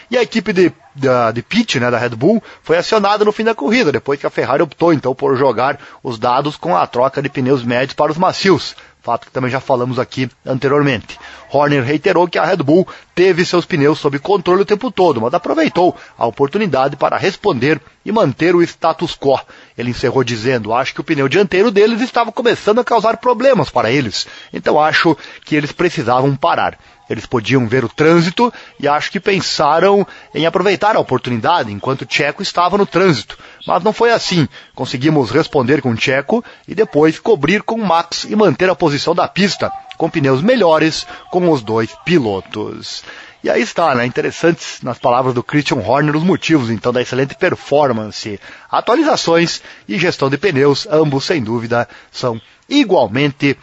E 0.10 0.18
a 0.18 0.22
equipe 0.22 0.54
de, 0.54 0.72
de, 0.96 1.08
de 1.34 1.42
pit, 1.42 1.80
né, 1.80 1.92
da 1.92 1.98
Red 1.98 2.10
Bull, 2.10 2.42
foi 2.64 2.78
acionada 2.78 3.26
no 3.26 3.34
fim 3.34 3.44
da 3.44 3.54
corrida, 3.54 3.92
depois 3.92 4.18
que 4.20 4.26
a 4.26 4.30
Ferrari 4.30 4.64
optou 4.64 4.94
então 4.94 5.14
por 5.14 5.36
jogar 5.36 5.78
os 6.02 6.18
dados 6.18 6.56
com 6.56 6.78
a 6.78 6.88
troca 6.88 7.22
de 7.22 7.28
pneus 7.28 7.64
médios 7.64 7.94
para 7.94 8.12
os 8.12 8.18
macios 8.18 8.74
fato 9.08 9.28
que 9.28 9.32
também 9.32 9.50
já 9.50 9.62
falamos 9.62 10.00
aqui 10.00 10.30
anteriormente. 10.46 11.18
Horner 11.50 11.82
reiterou 11.82 12.28
que 12.28 12.38
a 12.38 12.44
Red 12.44 12.58
Bull 12.58 12.86
teve 13.16 13.46
seus 13.46 13.64
pneus 13.64 14.00
sob 14.00 14.20
controle 14.20 14.64
o 14.64 14.66
tempo 14.66 14.92
todo, 14.92 15.22
mas 15.22 15.34
aproveitou 15.34 15.96
a 16.18 16.26
oportunidade 16.26 16.98
para 16.98 17.16
responder 17.16 17.80
e 18.04 18.12
manter 18.12 18.54
o 18.54 18.62
status 18.62 19.16
quo. 19.16 19.40
Ele 19.78 19.92
encerrou 19.92 20.26
dizendo: 20.26 20.74
Acho 20.74 20.94
que 20.94 21.00
o 21.00 21.06
pneu 21.06 21.30
dianteiro 21.30 21.72
deles 21.72 22.02
estava 22.02 22.34
começando 22.34 22.80
a 22.80 22.84
causar 22.84 23.16
problemas 23.16 23.70
para 23.70 23.90
eles, 23.90 24.28
então 24.52 24.78
acho 24.78 25.18
que 25.46 25.56
eles 25.56 25.72
precisavam 25.72 26.36
parar. 26.36 26.78
Eles 27.10 27.26
podiam 27.26 27.68
ver 27.68 27.86
o 27.86 27.90
trânsito 27.90 28.54
e 28.80 28.88
acho 28.88 29.12
que 29.12 29.20
pensaram 29.20 30.06
em 30.34 30.46
aproveitar 30.46 30.96
a 30.96 31.00
oportunidade 31.00 31.72
enquanto 31.72 32.08
Checo 32.10 32.42
estava 32.42 32.78
no 32.78 32.86
trânsito. 32.86 33.38
Mas 33.66 33.84
não 33.84 33.94
foi 33.94 34.12
assim. 34.12 34.48
Conseguimos 34.76 35.32
responder 35.32 35.82
com 35.82 35.96
Checo 35.96 36.44
e 36.68 36.76
depois 36.76 37.20
cobrir 37.20 37.64
com 37.64 37.78
Max 37.78 38.26
e 38.26 38.36
manter 38.36 38.70
a 38.70 38.76
posição 38.76 39.16
da 39.16 39.28
pista 39.28 39.72
com 39.98 40.10
pneus 40.10 40.42
melhores 40.42 41.08
com 41.32 41.50
os 41.50 41.62
dois 41.62 41.90
pilotos. 42.06 43.04
E 43.44 43.50
aí 43.50 43.62
está, 43.62 43.94
né? 43.96 44.06
Interessantes 44.06 44.82
nas 44.82 44.98
palavras 44.98 45.34
do 45.34 45.44
Christian 45.44 45.78
Horner 45.78 46.16
os 46.16 46.24
motivos 46.24 46.70
então 46.70 46.92
da 46.92 47.02
excelente 47.02 47.36
performance. 47.36 48.40
Atualizações 48.70 49.62
e 49.88 49.98
gestão 49.98 50.30
de 50.30 50.38
pneus, 50.38 50.88
ambos 50.90 51.26
sem 51.26 51.42
dúvida, 51.42 51.88
são 52.12 52.42
igualmente 52.68 53.58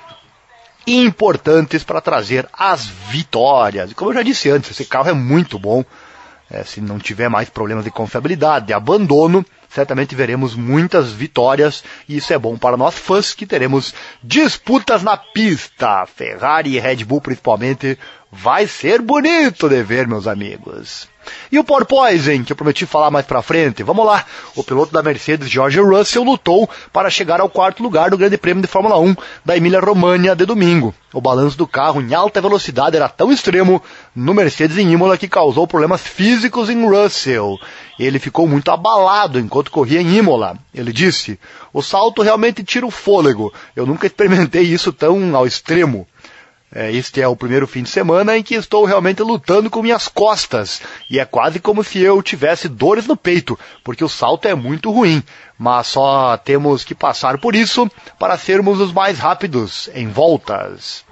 importantes 0.86 1.82
para 1.82 2.00
trazer 2.00 2.48
as 2.52 2.86
vitórias. 2.86 3.90
E 3.90 3.94
como 3.94 4.10
eu 4.10 4.14
já 4.14 4.22
disse 4.22 4.50
antes, 4.50 4.70
esse 4.70 4.84
carro 4.84 5.10
é 5.10 5.12
muito 5.12 5.58
bom. 5.58 5.84
É, 6.50 6.62
se 6.62 6.80
não 6.80 6.98
tiver 6.98 7.28
mais 7.28 7.48
problemas 7.48 7.84
de 7.84 7.90
confiabilidade, 7.90 8.66
de 8.66 8.72
abandono, 8.74 9.44
certamente 9.68 10.14
veremos 10.14 10.54
muitas 10.54 11.10
vitórias 11.10 11.82
e 12.08 12.18
isso 12.18 12.32
é 12.32 12.38
bom 12.38 12.56
para 12.56 12.76
nós 12.76 12.94
fãs 12.94 13.32
que 13.32 13.46
teremos 13.46 13.94
disputas 14.22 15.02
na 15.02 15.16
pista. 15.16 16.06
Ferrari 16.06 16.76
e 16.76 16.78
Red 16.78 17.04
Bull 17.04 17.20
principalmente 17.20 17.98
vai 18.30 18.66
ser 18.66 19.00
bonito 19.00 19.68
de 19.68 19.82
ver, 19.82 20.06
meus 20.06 20.26
amigos. 20.26 21.08
E 21.50 21.58
o 21.58 21.64
porpoising, 21.64 22.44
que 22.44 22.52
eu 22.52 22.56
prometi 22.56 22.86
falar 22.86 23.10
mais 23.10 23.26
pra 23.26 23.42
frente? 23.42 23.82
Vamos 23.82 24.04
lá. 24.04 24.24
O 24.54 24.64
piloto 24.64 24.92
da 24.92 25.02
Mercedes, 25.02 25.48
George 25.48 25.80
Russell, 25.80 26.24
lutou 26.24 26.68
para 26.92 27.10
chegar 27.10 27.40
ao 27.40 27.48
quarto 27.48 27.82
lugar 27.82 28.10
do 28.10 28.18
Grande 28.18 28.36
Prêmio 28.36 28.62
de 28.62 28.68
Fórmula 28.68 28.98
1 28.98 29.16
da 29.44 29.56
Emília-Romagna 29.56 30.34
de 30.34 30.46
domingo. 30.46 30.94
O 31.12 31.20
balanço 31.20 31.56
do 31.56 31.66
carro 31.66 32.00
em 32.00 32.12
alta 32.12 32.40
velocidade 32.40 32.96
era 32.96 33.08
tão 33.08 33.30
extremo 33.30 33.80
no 34.16 34.34
Mercedes 34.34 34.78
em 34.78 34.90
Imola 34.90 35.16
que 35.16 35.28
causou 35.28 35.64
problemas 35.66 36.00
físicos 36.00 36.68
em 36.68 36.84
Russell. 36.84 37.56
Ele 37.98 38.18
ficou 38.18 38.48
muito 38.48 38.70
abalado 38.70 39.38
enquanto 39.38 39.70
corria 39.70 40.00
em 40.00 40.16
Imola. 40.16 40.58
Ele 40.74 40.92
disse: 40.92 41.38
O 41.72 41.82
salto 41.82 42.20
realmente 42.20 42.64
tira 42.64 42.84
o 42.84 42.90
fôlego. 42.90 43.54
Eu 43.76 43.86
nunca 43.86 44.08
experimentei 44.08 44.62
isso 44.62 44.92
tão 44.92 45.36
ao 45.36 45.46
extremo. 45.46 46.06
É, 46.74 46.90
este 46.90 47.22
é 47.22 47.28
o 47.28 47.36
primeiro 47.36 47.68
fim 47.68 47.84
de 47.84 47.88
semana 47.88 48.36
em 48.36 48.42
que 48.42 48.56
estou 48.56 48.84
realmente 48.84 49.22
lutando 49.22 49.70
com 49.70 49.80
minhas 49.80 50.08
costas. 50.08 50.82
E 51.08 51.20
é 51.20 51.24
quase 51.24 51.60
como 51.60 51.84
se 51.84 52.00
eu 52.00 52.20
tivesse 52.20 52.68
dores 52.68 53.06
no 53.06 53.16
peito, 53.16 53.56
porque 53.84 54.02
o 54.02 54.08
salto 54.08 54.48
é 54.48 54.56
muito 54.56 54.90
ruim. 54.90 55.22
Mas 55.56 55.86
só 55.86 56.36
temos 56.36 56.82
que 56.82 56.92
passar 56.92 57.38
por 57.38 57.54
isso 57.54 57.88
para 58.18 58.36
sermos 58.36 58.80
os 58.80 58.92
mais 58.92 59.20
rápidos 59.20 59.88
em 59.94 60.08
voltas. 60.08 61.04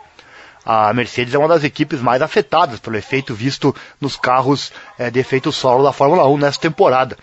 A 0.65 0.93
Mercedes 0.93 1.33
é 1.33 1.39
uma 1.39 1.49
das 1.49 1.63
equipes 1.63 2.01
mais 2.01 2.23
afetadas 2.23 2.81
pelo 2.81 2.97
efeito 2.97 3.33
visto 3.33 3.75
nos 4.01 4.17
carros 4.17 4.73
é, 4.99 5.11
de 5.11 5.21
efeito 5.21 5.53
solo 5.53 5.85
da 5.85 5.93
Fórmula 5.93 6.27
1 6.27 6.39
nessa 6.39 6.61
temporada. 6.61 7.17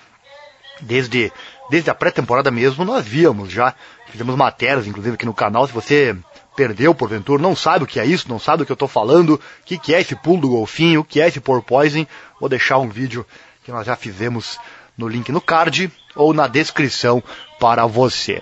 Desde, 0.80 1.30
desde 1.70 1.90
a 1.90 1.96
pré-temporada 1.96 2.50
mesmo, 2.50 2.86
nós 2.86 3.06
víamos 3.06 3.52
já, 3.52 3.74
fizemos 4.10 4.36
matérias, 4.36 4.88
inclusive 4.88 5.16
aqui 5.16 5.26
no 5.26 5.34
canal, 5.34 5.68
se 5.68 5.74
você 5.74 6.16
perdeu 6.56 6.94
porventura, 6.94 7.42
não 7.42 7.56
sabe 7.56 7.84
o 7.84 7.88
que 7.88 8.00
é 8.00 8.06
isso, 8.06 8.28
não 8.30 8.40
sabe 8.40 8.64
o 8.64 8.66
que 8.66 8.72
eu 8.72 8.76
estou 8.76 8.88
falando, 8.88 9.36
o 9.36 9.40
que, 9.66 9.78
que 9.78 9.94
é 9.94 10.02
esse 10.02 10.16
pulo 10.16 10.42
do 10.42 10.50
golfinho, 10.50 11.02
o 11.02 11.04
que 11.04 11.22
é 11.22 11.28
esse 11.28 11.40
porpoising, 11.40 12.08
vou 12.40 12.50
deixar 12.50 12.78
um 12.80 12.90
vídeo 12.90 13.26
que 13.64 13.72
nós 13.72 13.86
já 13.86 13.96
fizemos 13.96 14.58
no 14.98 15.08
link 15.08 15.32
no 15.32 15.40
card 15.40 15.92
ou 16.16 16.34
na 16.34 16.48
descrição 16.48 17.24
para 17.60 17.86
você. 17.86 18.42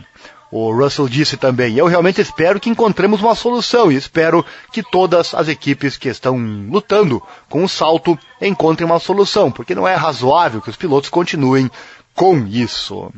O 0.49 0.71
Russell 0.71 1.09
disse 1.09 1.35
também, 1.35 1.75
eu 1.75 1.87
realmente 1.87 2.21
espero 2.21 2.59
que 2.59 2.69
encontremos 2.69 3.21
uma 3.21 3.35
solução 3.35 3.91
e 3.91 3.95
espero 3.95 4.45
que 4.71 4.81
todas 4.81 5.33
as 5.33 5.49
equipes 5.49 5.97
que 5.97 6.07
estão 6.07 6.37
lutando 6.69 7.21
com 7.49 7.63
o 7.63 7.69
salto 7.69 8.17
encontrem 8.41 8.85
uma 8.85 8.99
solução, 8.99 9.51
porque 9.51 9.75
não 9.75 9.87
é 9.87 9.95
razoável 9.95 10.61
que 10.61 10.69
os 10.69 10.77
pilotos 10.77 11.09
continuem 11.09 11.69
com 12.15 12.47
isso 12.47 13.11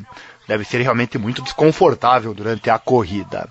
deve 0.50 0.66
ser 0.66 0.82
realmente 0.82 1.16
muito 1.20 1.44
desconfortável 1.44 2.34
durante 2.34 2.72
a 2.72 2.80
corrida. 2.80 3.48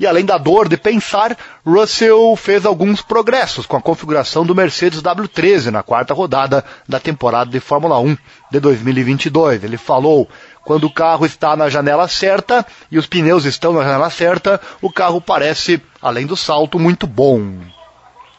E 0.00 0.06
além 0.06 0.24
da 0.24 0.38
dor 0.38 0.66
de 0.66 0.78
pensar, 0.78 1.36
Russell 1.64 2.34
fez 2.36 2.64
alguns 2.64 3.02
progressos 3.02 3.66
com 3.66 3.76
a 3.76 3.82
configuração 3.82 4.46
do 4.46 4.54
Mercedes 4.54 5.02
W13 5.02 5.66
na 5.66 5.82
quarta 5.82 6.14
rodada 6.14 6.64
da 6.88 6.98
temporada 6.98 7.50
de 7.50 7.60
Fórmula 7.60 8.00
1 8.00 8.16
de 8.50 8.60
2022. 8.60 9.62
Ele 9.62 9.76
falou: 9.76 10.26
quando 10.64 10.84
o 10.84 10.90
carro 10.90 11.26
está 11.26 11.54
na 11.54 11.68
janela 11.68 12.08
certa 12.08 12.64
e 12.90 12.96
os 12.96 13.06
pneus 13.06 13.44
estão 13.44 13.74
na 13.74 13.82
janela 13.82 14.08
certa, 14.08 14.58
o 14.80 14.90
carro 14.90 15.20
parece, 15.20 15.82
além 16.00 16.26
do 16.26 16.34
salto, 16.34 16.78
muito 16.78 17.06
bom. 17.06 17.58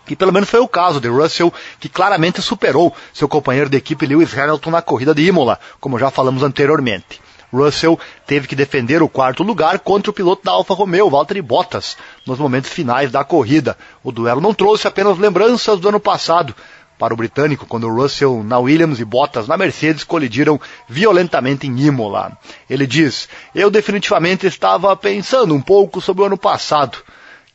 E 0.10 0.16
pelo 0.16 0.34
menos 0.34 0.50
foi 0.50 0.60
o 0.60 0.68
caso 0.68 1.00
de 1.00 1.08
Russell, 1.08 1.54
que 1.80 1.88
claramente 1.88 2.42
superou 2.42 2.92
seu 3.14 3.30
companheiro 3.30 3.70
de 3.70 3.78
equipe 3.78 4.08
Lewis 4.08 4.36
Hamilton 4.36 4.72
na 4.72 4.82
corrida 4.82 5.14
de 5.14 5.22
Imola, 5.28 5.60
como 5.80 6.00
já 6.00 6.10
falamos 6.10 6.42
anteriormente. 6.42 7.22
Russell 7.52 8.00
teve 8.26 8.48
que 8.48 8.56
defender 8.56 9.02
o 9.02 9.10
quarto 9.10 9.44
lugar 9.44 9.80
contra 9.80 10.12
o 10.12 10.14
piloto 10.14 10.44
da 10.44 10.52
Alfa 10.52 10.74
Romeo, 10.74 11.10
Valtteri 11.10 11.42
Bottas, 11.42 11.98
nos 12.26 12.40
momentos 12.40 12.70
finais 12.70 13.12
da 13.12 13.24
corrida. 13.24 13.78
O 14.04 14.12
duelo 14.12 14.42
não 14.42 14.54
trouxe 14.54 14.88
apenas 14.88 15.18
lembranças 15.18 15.80
do 15.80 15.90
ano 15.90 16.00
passado 16.00 16.56
para 16.98 17.14
o 17.14 17.18
britânico, 17.18 17.66
quando 17.66 17.90
Russell 17.90 18.44
na 18.44 18.60
Williams 18.60 19.00
e 19.00 19.06
Bottas 19.06 19.48
na 19.48 19.58
Mercedes 19.58 20.04
colidiram 20.04 20.60
violentamente 20.88 21.66
em 21.66 21.80
Imola. 21.80 22.38
Ele 22.70 22.86
diz: 22.86 23.30
Eu 23.56 23.72
definitivamente 23.72 24.46
estava 24.46 24.96
pensando 24.96 25.56
um 25.56 25.62
pouco 25.62 26.02
sobre 26.02 26.24
o 26.24 26.26
ano 26.26 26.38
passado 26.38 26.98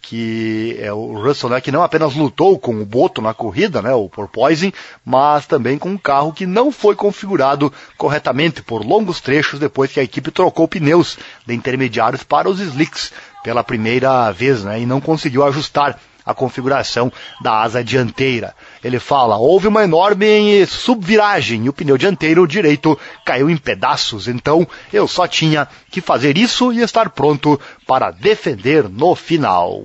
que 0.06 0.76
é 0.80 0.92
o 0.92 1.14
Russell, 1.14 1.48
né, 1.48 1.60
que 1.60 1.72
não 1.72 1.82
apenas 1.82 2.14
lutou 2.14 2.58
com 2.58 2.80
o 2.80 2.84
Boto 2.84 3.22
na 3.22 3.32
corrida, 3.32 3.80
né, 3.80 3.92
o 3.94 4.08
porpoising, 4.08 4.72
mas 5.04 5.46
também 5.46 5.78
com 5.78 5.90
um 5.90 5.98
carro 5.98 6.32
que 6.32 6.44
não 6.44 6.70
foi 6.70 6.94
configurado 6.94 7.72
corretamente 7.96 8.62
por 8.62 8.84
longos 8.84 9.20
trechos 9.20 9.58
depois 9.58 9.90
que 9.90 10.00
a 10.00 10.02
equipe 10.02 10.30
trocou 10.30 10.68
pneus 10.68 11.16
de 11.46 11.54
intermediários 11.54 12.22
para 12.22 12.50
os 12.50 12.60
slicks 12.60 13.12
pela 13.42 13.64
primeira 13.64 14.30
vez, 14.30 14.62
né, 14.62 14.80
e 14.80 14.86
não 14.86 15.00
conseguiu 15.00 15.42
ajustar 15.44 15.98
a 16.24 16.32
configuração 16.34 17.12
da 17.42 17.60
asa 17.60 17.82
dianteira. 17.82 18.54
Ele 18.82 18.98
fala: 18.98 19.36
houve 19.36 19.68
uma 19.68 19.84
enorme 19.84 20.66
subviragem 20.66 21.64
e 21.64 21.68
o 21.68 21.72
pneu 21.72 21.98
dianteiro 21.98 22.46
direito 22.46 22.98
caiu 23.24 23.50
em 23.50 23.56
pedaços, 23.56 24.28
então 24.28 24.66
eu 24.92 25.06
só 25.06 25.26
tinha 25.26 25.68
que 25.90 26.00
fazer 26.00 26.36
isso 26.38 26.72
e 26.72 26.80
estar 26.80 27.10
pronto 27.10 27.60
para 27.86 28.10
defender 28.10 28.88
no 28.88 29.14
final. 29.14 29.84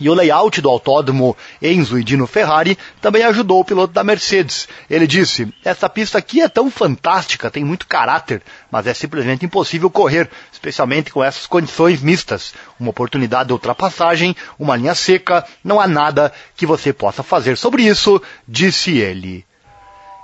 E 0.00 0.10
o 0.10 0.14
layout 0.14 0.60
do 0.60 0.68
autódromo 0.68 1.36
Enzo 1.62 1.98
e 1.98 2.04
Dino 2.04 2.26
Ferrari 2.26 2.76
também 3.00 3.22
ajudou 3.22 3.60
o 3.60 3.64
piloto 3.64 3.92
da 3.92 4.02
Mercedes. 4.02 4.68
Ele 4.90 5.06
disse: 5.06 5.52
Essa 5.64 5.88
pista 5.88 6.18
aqui 6.18 6.40
é 6.40 6.48
tão 6.48 6.70
fantástica, 6.70 7.50
tem 7.50 7.64
muito 7.64 7.86
caráter, 7.86 8.42
mas 8.70 8.86
é 8.86 8.94
simplesmente 8.94 9.46
impossível 9.46 9.88
correr, 9.88 10.28
especialmente 10.52 11.12
com 11.12 11.22
essas 11.22 11.46
condições 11.46 12.02
mistas. 12.02 12.54
Uma 12.78 12.90
oportunidade 12.90 13.48
de 13.48 13.52
ultrapassagem, 13.52 14.34
uma 14.58 14.76
linha 14.76 14.94
seca, 14.94 15.44
não 15.62 15.80
há 15.80 15.86
nada 15.86 16.32
que 16.56 16.66
você 16.66 16.92
possa 16.92 17.22
fazer 17.22 17.56
sobre 17.56 17.84
isso, 17.84 18.20
disse 18.48 18.98
ele. 18.98 19.46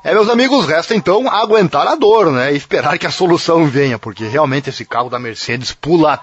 É, 0.03 0.15
meus 0.15 0.31
amigos, 0.31 0.67
resta 0.67 0.95
então 0.95 1.29
aguentar 1.29 1.87
a 1.87 1.95
dor, 1.95 2.33
né? 2.33 2.55
E 2.55 2.57
esperar 2.57 2.99
que 2.99 3.07
a 3.07 3.11
solução 3.11 3.67
venha, 3.67 3.99
porque 3.99 4.27
realmente 4.27 4.71
esse 4.71 4.83
carro 4.83 5.11
da 5.11 5.19
Mercedes 5.19 5.73
pula 5.73 6.19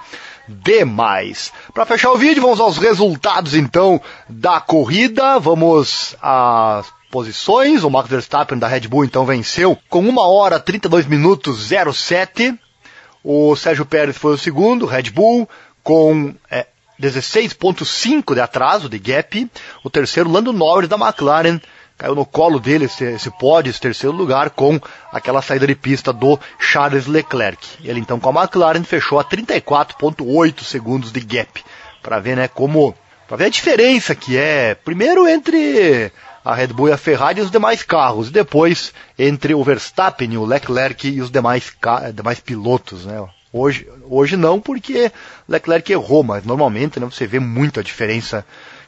demais. 0.48 1.52
Para 1.74 1.86
fechar 1.86 2.12
o 2.12 2.18
vídeo, 2.18 2.42
vamos 2.42 2.60
aos 2.60 2.78
resultados 2.78 3.54
então 3.54 4.02
da 4.30 4.60
corrida. 4.60 5.40
Vamos 5.40 6.16
às 6.22 6.88
posições. 7.12 7.84
O 7.84 7.90
Max 7.90 8.10
Verstappen 8.10 8.58
da 8.58 8.68
Red 8.68 8.82
Bull 8.82 9.06
então 9.06 9.26
venceu 9.26 9.78
com 9.90 10.02
1 10.02 10.18
hora 10.18 10.60
32 10.60 11.06
minutos 11.06 11.70
07. 11.94 12.58
O 13.24 13.56
Sérgio 13.56 13.86
Pérez 13.86 14.18
foi 14.18 14.34
o 14.34 14.38
segundo, 14.38 14.86
Red 14.86 15.10
Bull, 15.12 15.50
com 15.84 16.34
é, 16.50 16.68
16.5 17.02 18.34
de 18.34 18.40
atraso, 18.40 18.88
de 18.88 18.98
gap. 18.98 19.50
O 19.84 19.90
terceiro, 19.90 20.32
Lando 20.32 20.54
Norris 20.54 20.90
da 20.90 20.96
McLaren, 20.96 21.60
caiu 21.98 22.14
no 22.14 22.26
colo 22.26 22.60
dele 22.60 22.86
esse, 22.86 23.04
esse 23.04 23.32
pódio, 23.32 23.70
esse 23.70 23.80
terceiro 23.80 24.16
lugar, 24.16 24.52
com 24.52 24.80
aquela 25.12 25.42
saída 25.42 25.66
de 25.66 25.76
pista 25.76 26.14
do 26.14 26.40
Charles 26.60 27.08
Leclerc. 27.08 27.66
Ele 27.84 28.00
então 28.00 28.20
com 28.20 28.30
a 28.30 28.42
McLaren 28.44 28.84
fechou 28.84 29.20
a 29.20 29.26
34.8 29.26 30.64
segundos 30.64 31.12
de 31.12 31.20
gap. 31.22 31.64
Para 32.04 32.20
ver, 32.20 32.38
né, 32.38 32.48
como 32.48 32.96
para 33.28 33.38
ver 33.38 33.46
a 33.46 33.50
diferença 33.50 34.16
que 34.16 34.38
é, 34.38 34.76
primeiro 34.76 35.28
entre 35.28 36.12
a 36.46 36.56
Red 36.56 36.68
Bull 36.68 36.88
e 36.88 36.94
a 36.94 36.98
Ferrari 36.98 37.42
e 37.42 37.44
os 37.44 37.52
demais 37.52 37.84
carros, 37.84 38.30
e 38.30 38.32
depois 38.32 38.94
entre 39.20 39.54
o 39.54 39.64
Verstappen, 39.64 40.38
o 40.38 40.46
Leclerc 40.46 41.10
e 41.10 41.20
os 41.20 41.30
demais, 41.30 41.74
demais 42.14 42.40
pilotos, 42.40 43.06
né? 43.06 43.28
Hoje, 43.52 43.88
hoje 44.10 44.38
não, 44.38 44.62
porque 44.62 45.12
Leclerc 45.48 45.92
errou, 45.92 46.24
mas 46.24 46.46
normalmente 46.46 47.00
né, 47.00 47.06
você 47.06 47.26
vê 47.28 47.40
muita 47.40 47.84
diferença 47.84 48.46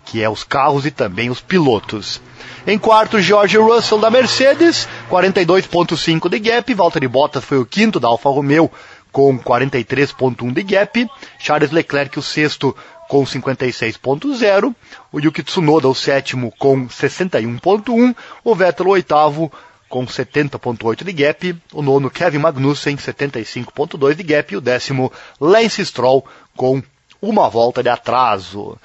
que 0.09 0.23
é 0.23 0.27
os 0.29 0.43
carros 0.43 0.87
e 0.87 0.91
também 0.91 1.29
os 1.29 1.39
pilotos. 1.39 2.19
Em 2.65 2.79
quarto, 2.79 3.21
George 3.21 3.57
Russell 3.57 3.99
da 3.99 4.09
Mercedes, 4.09 4.87
42.5 5.07 6.27
de 6.27 6.39
gap, 6.39 6.73
Valtteri 6.73 7.07
Bottas 7.07 7.43
foi 7.45 7.59
o 7.59 7.65
quinto 7.65 7.99
da 7.99 8.07
Alfa 8.07 8.27
Romeo 8.29 8.71
com 9.11 9.37
43.1 9.37 10.51
de 10.51 10.63
gap, 10.63 11.07
Charles 11.37 11.71
Leclerc 11.71 12.17
o 12.17 12.23
sexto 12.23 12.75
com 13.07 13.23
56.0, 13.23 14.75
o 15.11 15.19
Yuki 15.19 15.43
Tsunoda 15.43 15.87
o 15.87 15.93
sétimo 15.93 16.51
com 16.57 16.87
61.1, 16.87 18.15
o 18.43 18.55
Vettel 18.55 18.87
o 18.87 18.89
oitavo 18.89 19.51
com 19.87 20.05
70.8 20.05 21.03
de 21.03 21.13
gap, 21.13 21.55
o 21.71 21.83
nono 21.83 22.09
Kevin 22.09 22.39
Magnussen 22.39 22.95
75.2 22.95 24.15
de 24.15 24.23
gap. 24.23 24.53
E 24.53 24.57
o 24.57 24.61
décimo 24.61 25.11
Lance 25.41 25.83
Stroll 25.83 26.25
com 26.55 26.81
uma 27.21 27.49
volta 27.49 27.81
de 27.81 27.89
atraso. 27.89 28.77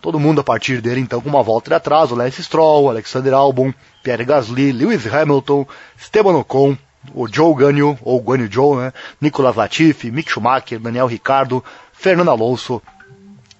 Todo 0.00 0.18
mundo 0.18 0.40
a 0.40 0.44
partir 0.44 0.80
dele, 0.80 1.00
então, 1.00 1.20
com 1.20 1.28
uma 1.28 1.42
volta 1.42 1.70
de 1.70 1.74
atraso. 1.74 2.14
Lance 2.14 2.42
Stroll, 2.42 2.88
Alexander 2.88 3.34
Albon, 3.34 3.72
Pierre 4.02 4.24
Gasly, 4.24 4.72
Lewis 4.72 5.06
Hamilton, 5.06 5.66
Esteban 6.00 6.36
Ocon, 6.36 6.76
o 7.14 7.28
Joe 7.28 7.54
Ganyu, 7.54 7.98
ou 8.02 8.20
Ganyu 8.22 8.50
Joe, 8.50 8.76
né? 8.76 8.92
Nicolas 9.20 9.56
Latifi, 9.56 10.10
Mick 10.10 10.30
Schumacher, 10.30 10.78
Daniel 10.78 11.06
Ricardo, 11.06 11.62
Fernando 11.92 12.30
Alonso 12.30 12.80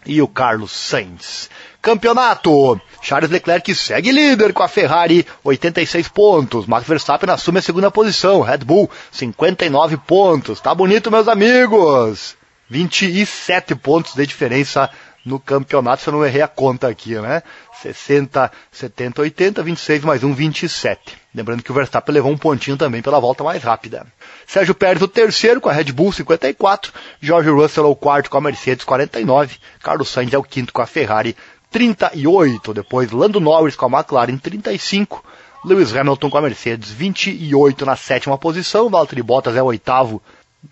e 0.06 0.22
o 0.22 0.28
Carlos 0.28 0.72
Sainz. 0.72 1.50
Campeonato! 1.82 2.80
Charles 3.02 3.30
Leclerc 3.30 3.74
segue 3.74 4.12
líder 4.12 4.52
com 4.52 4.62
a 4.62 4.68
Ferrari, 4.68 5.26
86 5.42 6.08
pontos. 6.08 6.66
Max 6.66 6.86
Verstappen 6.86 7.30
assume 7.30 7.58
a 7.58 7.62
segunda 7.62 7.90
posição. 7.90 8.42
Red 8.42 8.58
Bull, 8.58 8.90
59 9.10 9.96
pontos. 9.98 10.60
Tá 10.60 10.74
bonito, 10.74 11.10
meus 11.10 11.28
amigos! 11.28 12.36
27 12.68 13.74
pontos 13.74 14.14
de 14.14 14.26
diferença 14.26 14.90
no 15.24 15.38
campeonato, 15.38 16.02
se 16.02 16.08
eu 16.08 16.12
não 16.12 16.24
errei 16.24 16.42
a 16.42 16.48
conta 16.48 16.88
aqui, 16.88 17.14
né? 17.16 17.42
60, 17.82 18.50
70, 18.70 19.22
80, 19.22 19.62
26 19.62 20.04
mais 20.04 20.24
um, 20.24 20.32
27. 20.32 21.16
Lembrando 21.34 21.62
que 21.62 21.70
o 21.70 21.74
Verstappen 21.74 22.14
levou 22.14 22.32
um 22.32 22.38
pontinho 22.38 22.76
também 22.76 23.02
pela 23.02 23.20
volta 23.20 23.44
mais 23.44 23.62
rápida. 23.62 24.06
Sérgio 24.46 24.74
Pérez 24.74 25.02
o 25.02 25.08
terceiro 25.08 25.60
com 25.60 25.68
a 25.68 25.72
Red 25.72 25.92
Bull 25.92 26.12
54, 26.12 26.92
George 27.20 27.50
Russell 27.50 27.84
é 27.84 27.88
o 27.88 27.96
quarto 27.96 28.30
com 28.30 28.38
a 28.38 28.40
Mercedes 28.40 28.84
49, 28.84 29.58
Carlos 29.82 30.08
Sainz 30.08 30.32
é 30.32 30.38
o 30.38 30.42
quinto 30.42 30.72
com 30.72 30.82
a 30.82 30.86
Ferrari 30.86 31.36
38, 31.70 32.74
depois 32.74 33.10
Lando 33.12 33.40
Norris 33.40 33.76
com 33.76 33.86
a 33.86 34.00
McLaren 34.00 34.36
35, 34.36 35.24
Lewis 35.64 35.94
Hamilton 35.94 36.30
com 36.30 36.38
a 36.38 36.42
Mercedes 36.42 36.90
28 36.90 37.86
na 37.86 37.94
sétima 37.94 38.36
posição, 38.36 38.90
Valtteri 38.90 39.22
Bottas 39.22 39.54
é 39.54 39.62
o 39.62 39.66
oitavo 39.66 40.20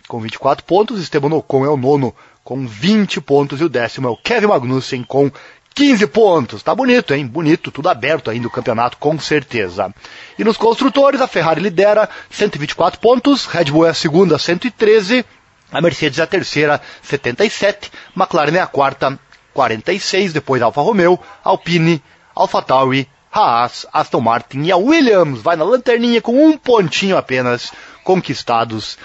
com 0.07 0.19
24 0.19 0.63
pontos, 0.65 1.01
Esteban 1.01 1.33
Ocon 1.35 1.65
é 1.65 1.69
o 1.69 1.77
nono 1.77 2.13
com 2.43 2.65
20 2.65 3.21
pontos 3.21 3.61
e 3.61 3.63
o 3.63 3.69
décimo 3.69 4.07
é 4.07 4.11
o 4.11 4.17
Kevin 4.17 4.47
Magnussen 4.47 5.03
com 5.03 5.31
15 5.75 6.07
pontos. 6.07 6.63
Tá 6.63 6.75
bonito, 6.75 7.13
hein? 7.13 7.25
Bonito, 7.25 7.71
tudo 7.71 7.89
aberto 7.89 8.29
ainda 8.29 8.47
o 8.47 8.51
campeonato, 8.51 8.97
com 8.97 9.17
certeza. 9.19 9.93
E 10.37 10.43
nos 10.43 10.57
construtores, 10.57 11.21
a 11.21 11.27
Ferrari 11.27 11.61
lidera 11.61 12.09
124 12.29 12.99
pontos, 12.99 13.45
Red 13.45 13.65
Bull 13.65 13.85
é 13.85 13.89
a 13.89 13.93
segunda, 13.93 14.37
113, 14.37 15.25
a 15.71 15.81
Mercedes 15.81 16.19
é 16.19 16.23
a 16.23 16.27
terceira, 16.27 16.81
77, 17.01 17.91
McLaren 18.15 18.55
é 18.57 18.59
a 18.59 18.67
quarta, 18.67 19.17
46, 19.53 20.33
depois 20.33 20.61
Alfa 20.61 20.81
Romeo, 20.81 21.19
Alpine, 21.43 22.03
AlphaTauri, 22.35 23.07
Haas, 23.31 23.85
Aston 23.93 24.21
Martin 24.21 24.63
e 24.63 24.71
a 24.71 24.77
Williams 24.77 25.41
vai 25.41 25.55
na 25.55 25.63
lanterninha 25.63 26.21
com 26.21 26.33
um 26.45 26.57
pontinho 26.57 27.15
apenas 27.15 27.71
conquistados, 28.03 28.97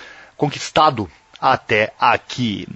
conquistado 0.45 1.09
até 1.41 1.93
aqui. 1.99 2.69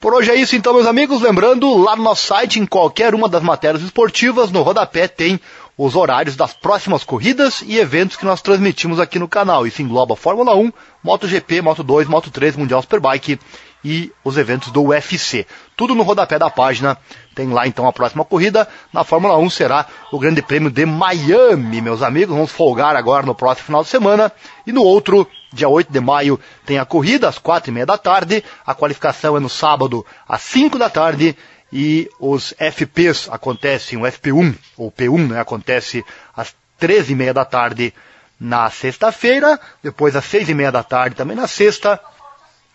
Por 0.00 0.12
hoje 0.12 0.30
é 0.30 0.34
isso 0.34 0.56
então, 0.56 0.74
meus 0.74 0.86
amigos. 0.86 1.22
Lembrando, 1.22 1.76
lá 1.78 1.96
no 1.96 2.02
nosso 2.02 2.26
site, 2.26 2.58
em 2.58 2.66
qualquer 2.66 3.14
uma 3.14 3.28
das 3.28 3.42
matérias 3.42 3.82
esportivas, 3.82 4.50
no 4.50 4.62
rodapé 4.62 5.06
tem 5.08 5.40
os 5.78 5.96
horários 5.96 6.36
das 6.36 6.52
próximas 6.52 7.04
corridas 7.04 7.62
e 7.66 7.78
eventos 7.78 8.16
que 8.16 8.24
nós 8.24 8.42
transmitimos 8.42 9.00
aqui 9.00 9.18
no 9.18 9.28
canal. 9.28 9.66
Isso 9.66 9.80
engloba 9.80 10.16
Fórmula 10.16 10.54
1, 10.56 10.72
MotoGP, 11.02 11.62
Moto2, 11.62 12.06
Moto3, 12.06 12.56
Mundial 12.56 12.82
Superbike 12.82 13.38
e 13.84 14.10
os 14.24 14.38
eventos 14.38 14.72
do 14.72 14.82
UFC. 14.82 15.46
Tudo 15.76 15.94
no 15.94 16.02
rodapé 16.02 16.38
da 16.38 16.48
página. 16.48 16.96
Tem 17.34 17.48
lá 17.52 17.66
então 17.66 17.86
a 17.86 17.92
próxima 17.92 18.24
corrida. 18.24 18.66
Na 18.92 19.04
Fórmula 19.04 19.36
1 19.36 19.50
será 19.50 19.86
o 20.10 20.18
Grande 20.18 20.40
Prêmio 20.40 20.70
de 20.70 20.86
Miami, 20.86 21.80
meus 21.80 22.02
amigos. 22.02 22.34
Vamos 22.34 22.50
folgar 22.50 22.96
agora 22.96 23.26
no 23.26 23.34
próximo 23.34 23.66
final 23.66 23.82
de 23.82 23.90
semana. 23.90 24.32
E 24.66 24.72
no 24.72 24.82
outro, 24.82 25.28
dia 25.52 25.68
8 25.68 25.92
de 25.92 26.00
maio, 26.00 26.40
tem 26.64 26.78
a 26.78 26.86
corrida 26.86 27.28
às 27.28 27.38
quatro 27.38 27.70
e 27.70 27.74
meia 27.74 27.84
da 27.84 27.98
tarde. 27.98 28.42
A 28.64 28.74
qualificação 28.74 29.36
é 29.36 29.40
no 29.40 29.50
sábado 29.50 30.04
às 30.26 30.40
5 30.42 30.78
da 30.78 30.88
tarde. 30.88 31.36
E 31.72 32.08
os 32.20 32.54
FPs 32.56 33.28
acontecem, 33.28 33.98
o 33.98 34.02
FP1, 34.02 34.54
ou 34.76 34.92
P1, 34.92 35.30
né, 35.30 35.40
acontece 35.40 36.04
às 36.36 36.54
treze 36.78 37.12
e 37.12 37.16
meia 37.16 37.34
da 37.34 37.44
tarde 37.44 37.92
na 38.38 38.68
sexta-feira, 38.70 39.58
depois 39.82 40.14
às 40.14 40.24
seis 40.24 40.48
e 40.48 40.54
meia 40.54 40.70
da 40.70 40.82
tarde 40.82 41.16
também 41.16 41.36
na 41.36 41.46
sexta, 41.46 42.00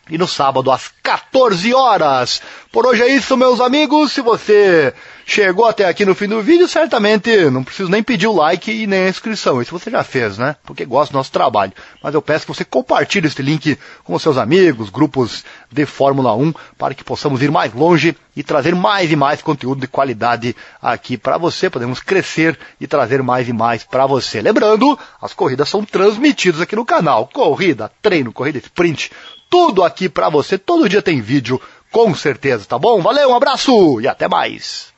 e 0.09 0.17
no 0.17 0.27
sábado 0.27 0.71
às 0.71 0.89
14 1.03 1.73
horas. 1.73 2.41
Por 2.71 2.85
hoje 2.85 3.01
é 3.01 3.07
isso, 3.07 3.35
meus 3.35 3.59
amigos. 3.59 4.11
Se 4.11 4.21
você 4.21 4.93
chegou 5.25 5.65
até 5.65 5.85
aqui 5.85 6.05
no 6.05 6.15
fim 6.15 6.27
do 6.27 6.41
vídeo, 6.41 6.67
certamente 6.67 7.49
não 7.49 7.63
preciso 7.63 7.89
nem 7.89 8.03
pedir 8.03 8.27
o 8.27 8.35
like 8.35 8.71
e 8.71 8.87
nem 8.87 9.05
a 9.05 9.09
inscrição. 9.09 9.61
Isso 9.61 9.71
você 9.71 9.89
já 9.89 10.03
fez, 10.03 10.37
né? 10.37 10.55
Porque 10.63 10.85
gosta 10.85 11.11
do 11.11 11.17
nosso 11.17 11.31
trabalho. 11.31 11.73
Mas 12.01 12.13
eu 12.13 12.21
peço 12.21 12.45
que 12.45 12.53
você 12.53 12.65
compartilhe 12.65 13.27
este 13.27 13.41
link 13.41 13.77
com 14.03 14.19
seus 14.19 14.37
amigos, 14.37 14.89
grupos 14.89 15.43
de 15.71 15.85
Fórmula 15.85 16.35
1, 16.35 16.53
para 16.77 16.93
que 16.93 17.03
possamos 17.03 17.41
ir 17.41 17.51
mais 17.51 17.73
longe 17.73 18.15
e 18.35 18.43
trazer 18.43 18.75
mais 18.75 19.11
e 19.11 19.15
mais 19.15 19.41
conteúdo 19.41 19.81
de 19.81 19.87
qualidade 19.87 20.55
aqui 20.81 21.17
para 21.17 21.37
você. 21.37 21.69
Podemos 21.69 21.99
crescer 21.99 22.57
e 22.79 22.87
trazer 22.87 23.21
mais 23.21 23.47
e 23.49 23.53
mais 23.53 23.83
para 23.83 24.05
você. 24.05 24.41
Lembrando, 24.41 24.97
as 25.21 25.33
corridas 25.33 25.69
são 25.69 25.83
transmitidas 25.83 26.61
aqui 26.61 26.75
no 26.75 26.85
canal. 26.85 27.27
Corrida, 27.33 27.91
treino, 28.01 28.31
corrida 28.31 28.59
sprint, 28.59 29.11
tudo 29.49 29.83
aqui 29.83 30.07
para 30.07 30.29
você. 30.29 30.57
Todo 30.57 30.88
dia 30.88 31.01
tem 31.01 31.21
vídeo, 31.21 31.59
com 31.91 32.13
certeza, 32.13 32.65
tá 32.65 32.77
bom? 32.77 33.01
Valeu, 33.01 33.29
um 33.29 33.35
abraço 33.35 33.99
e 33.99 34.07
até 34.07 34.27
mais. 34.27 34.93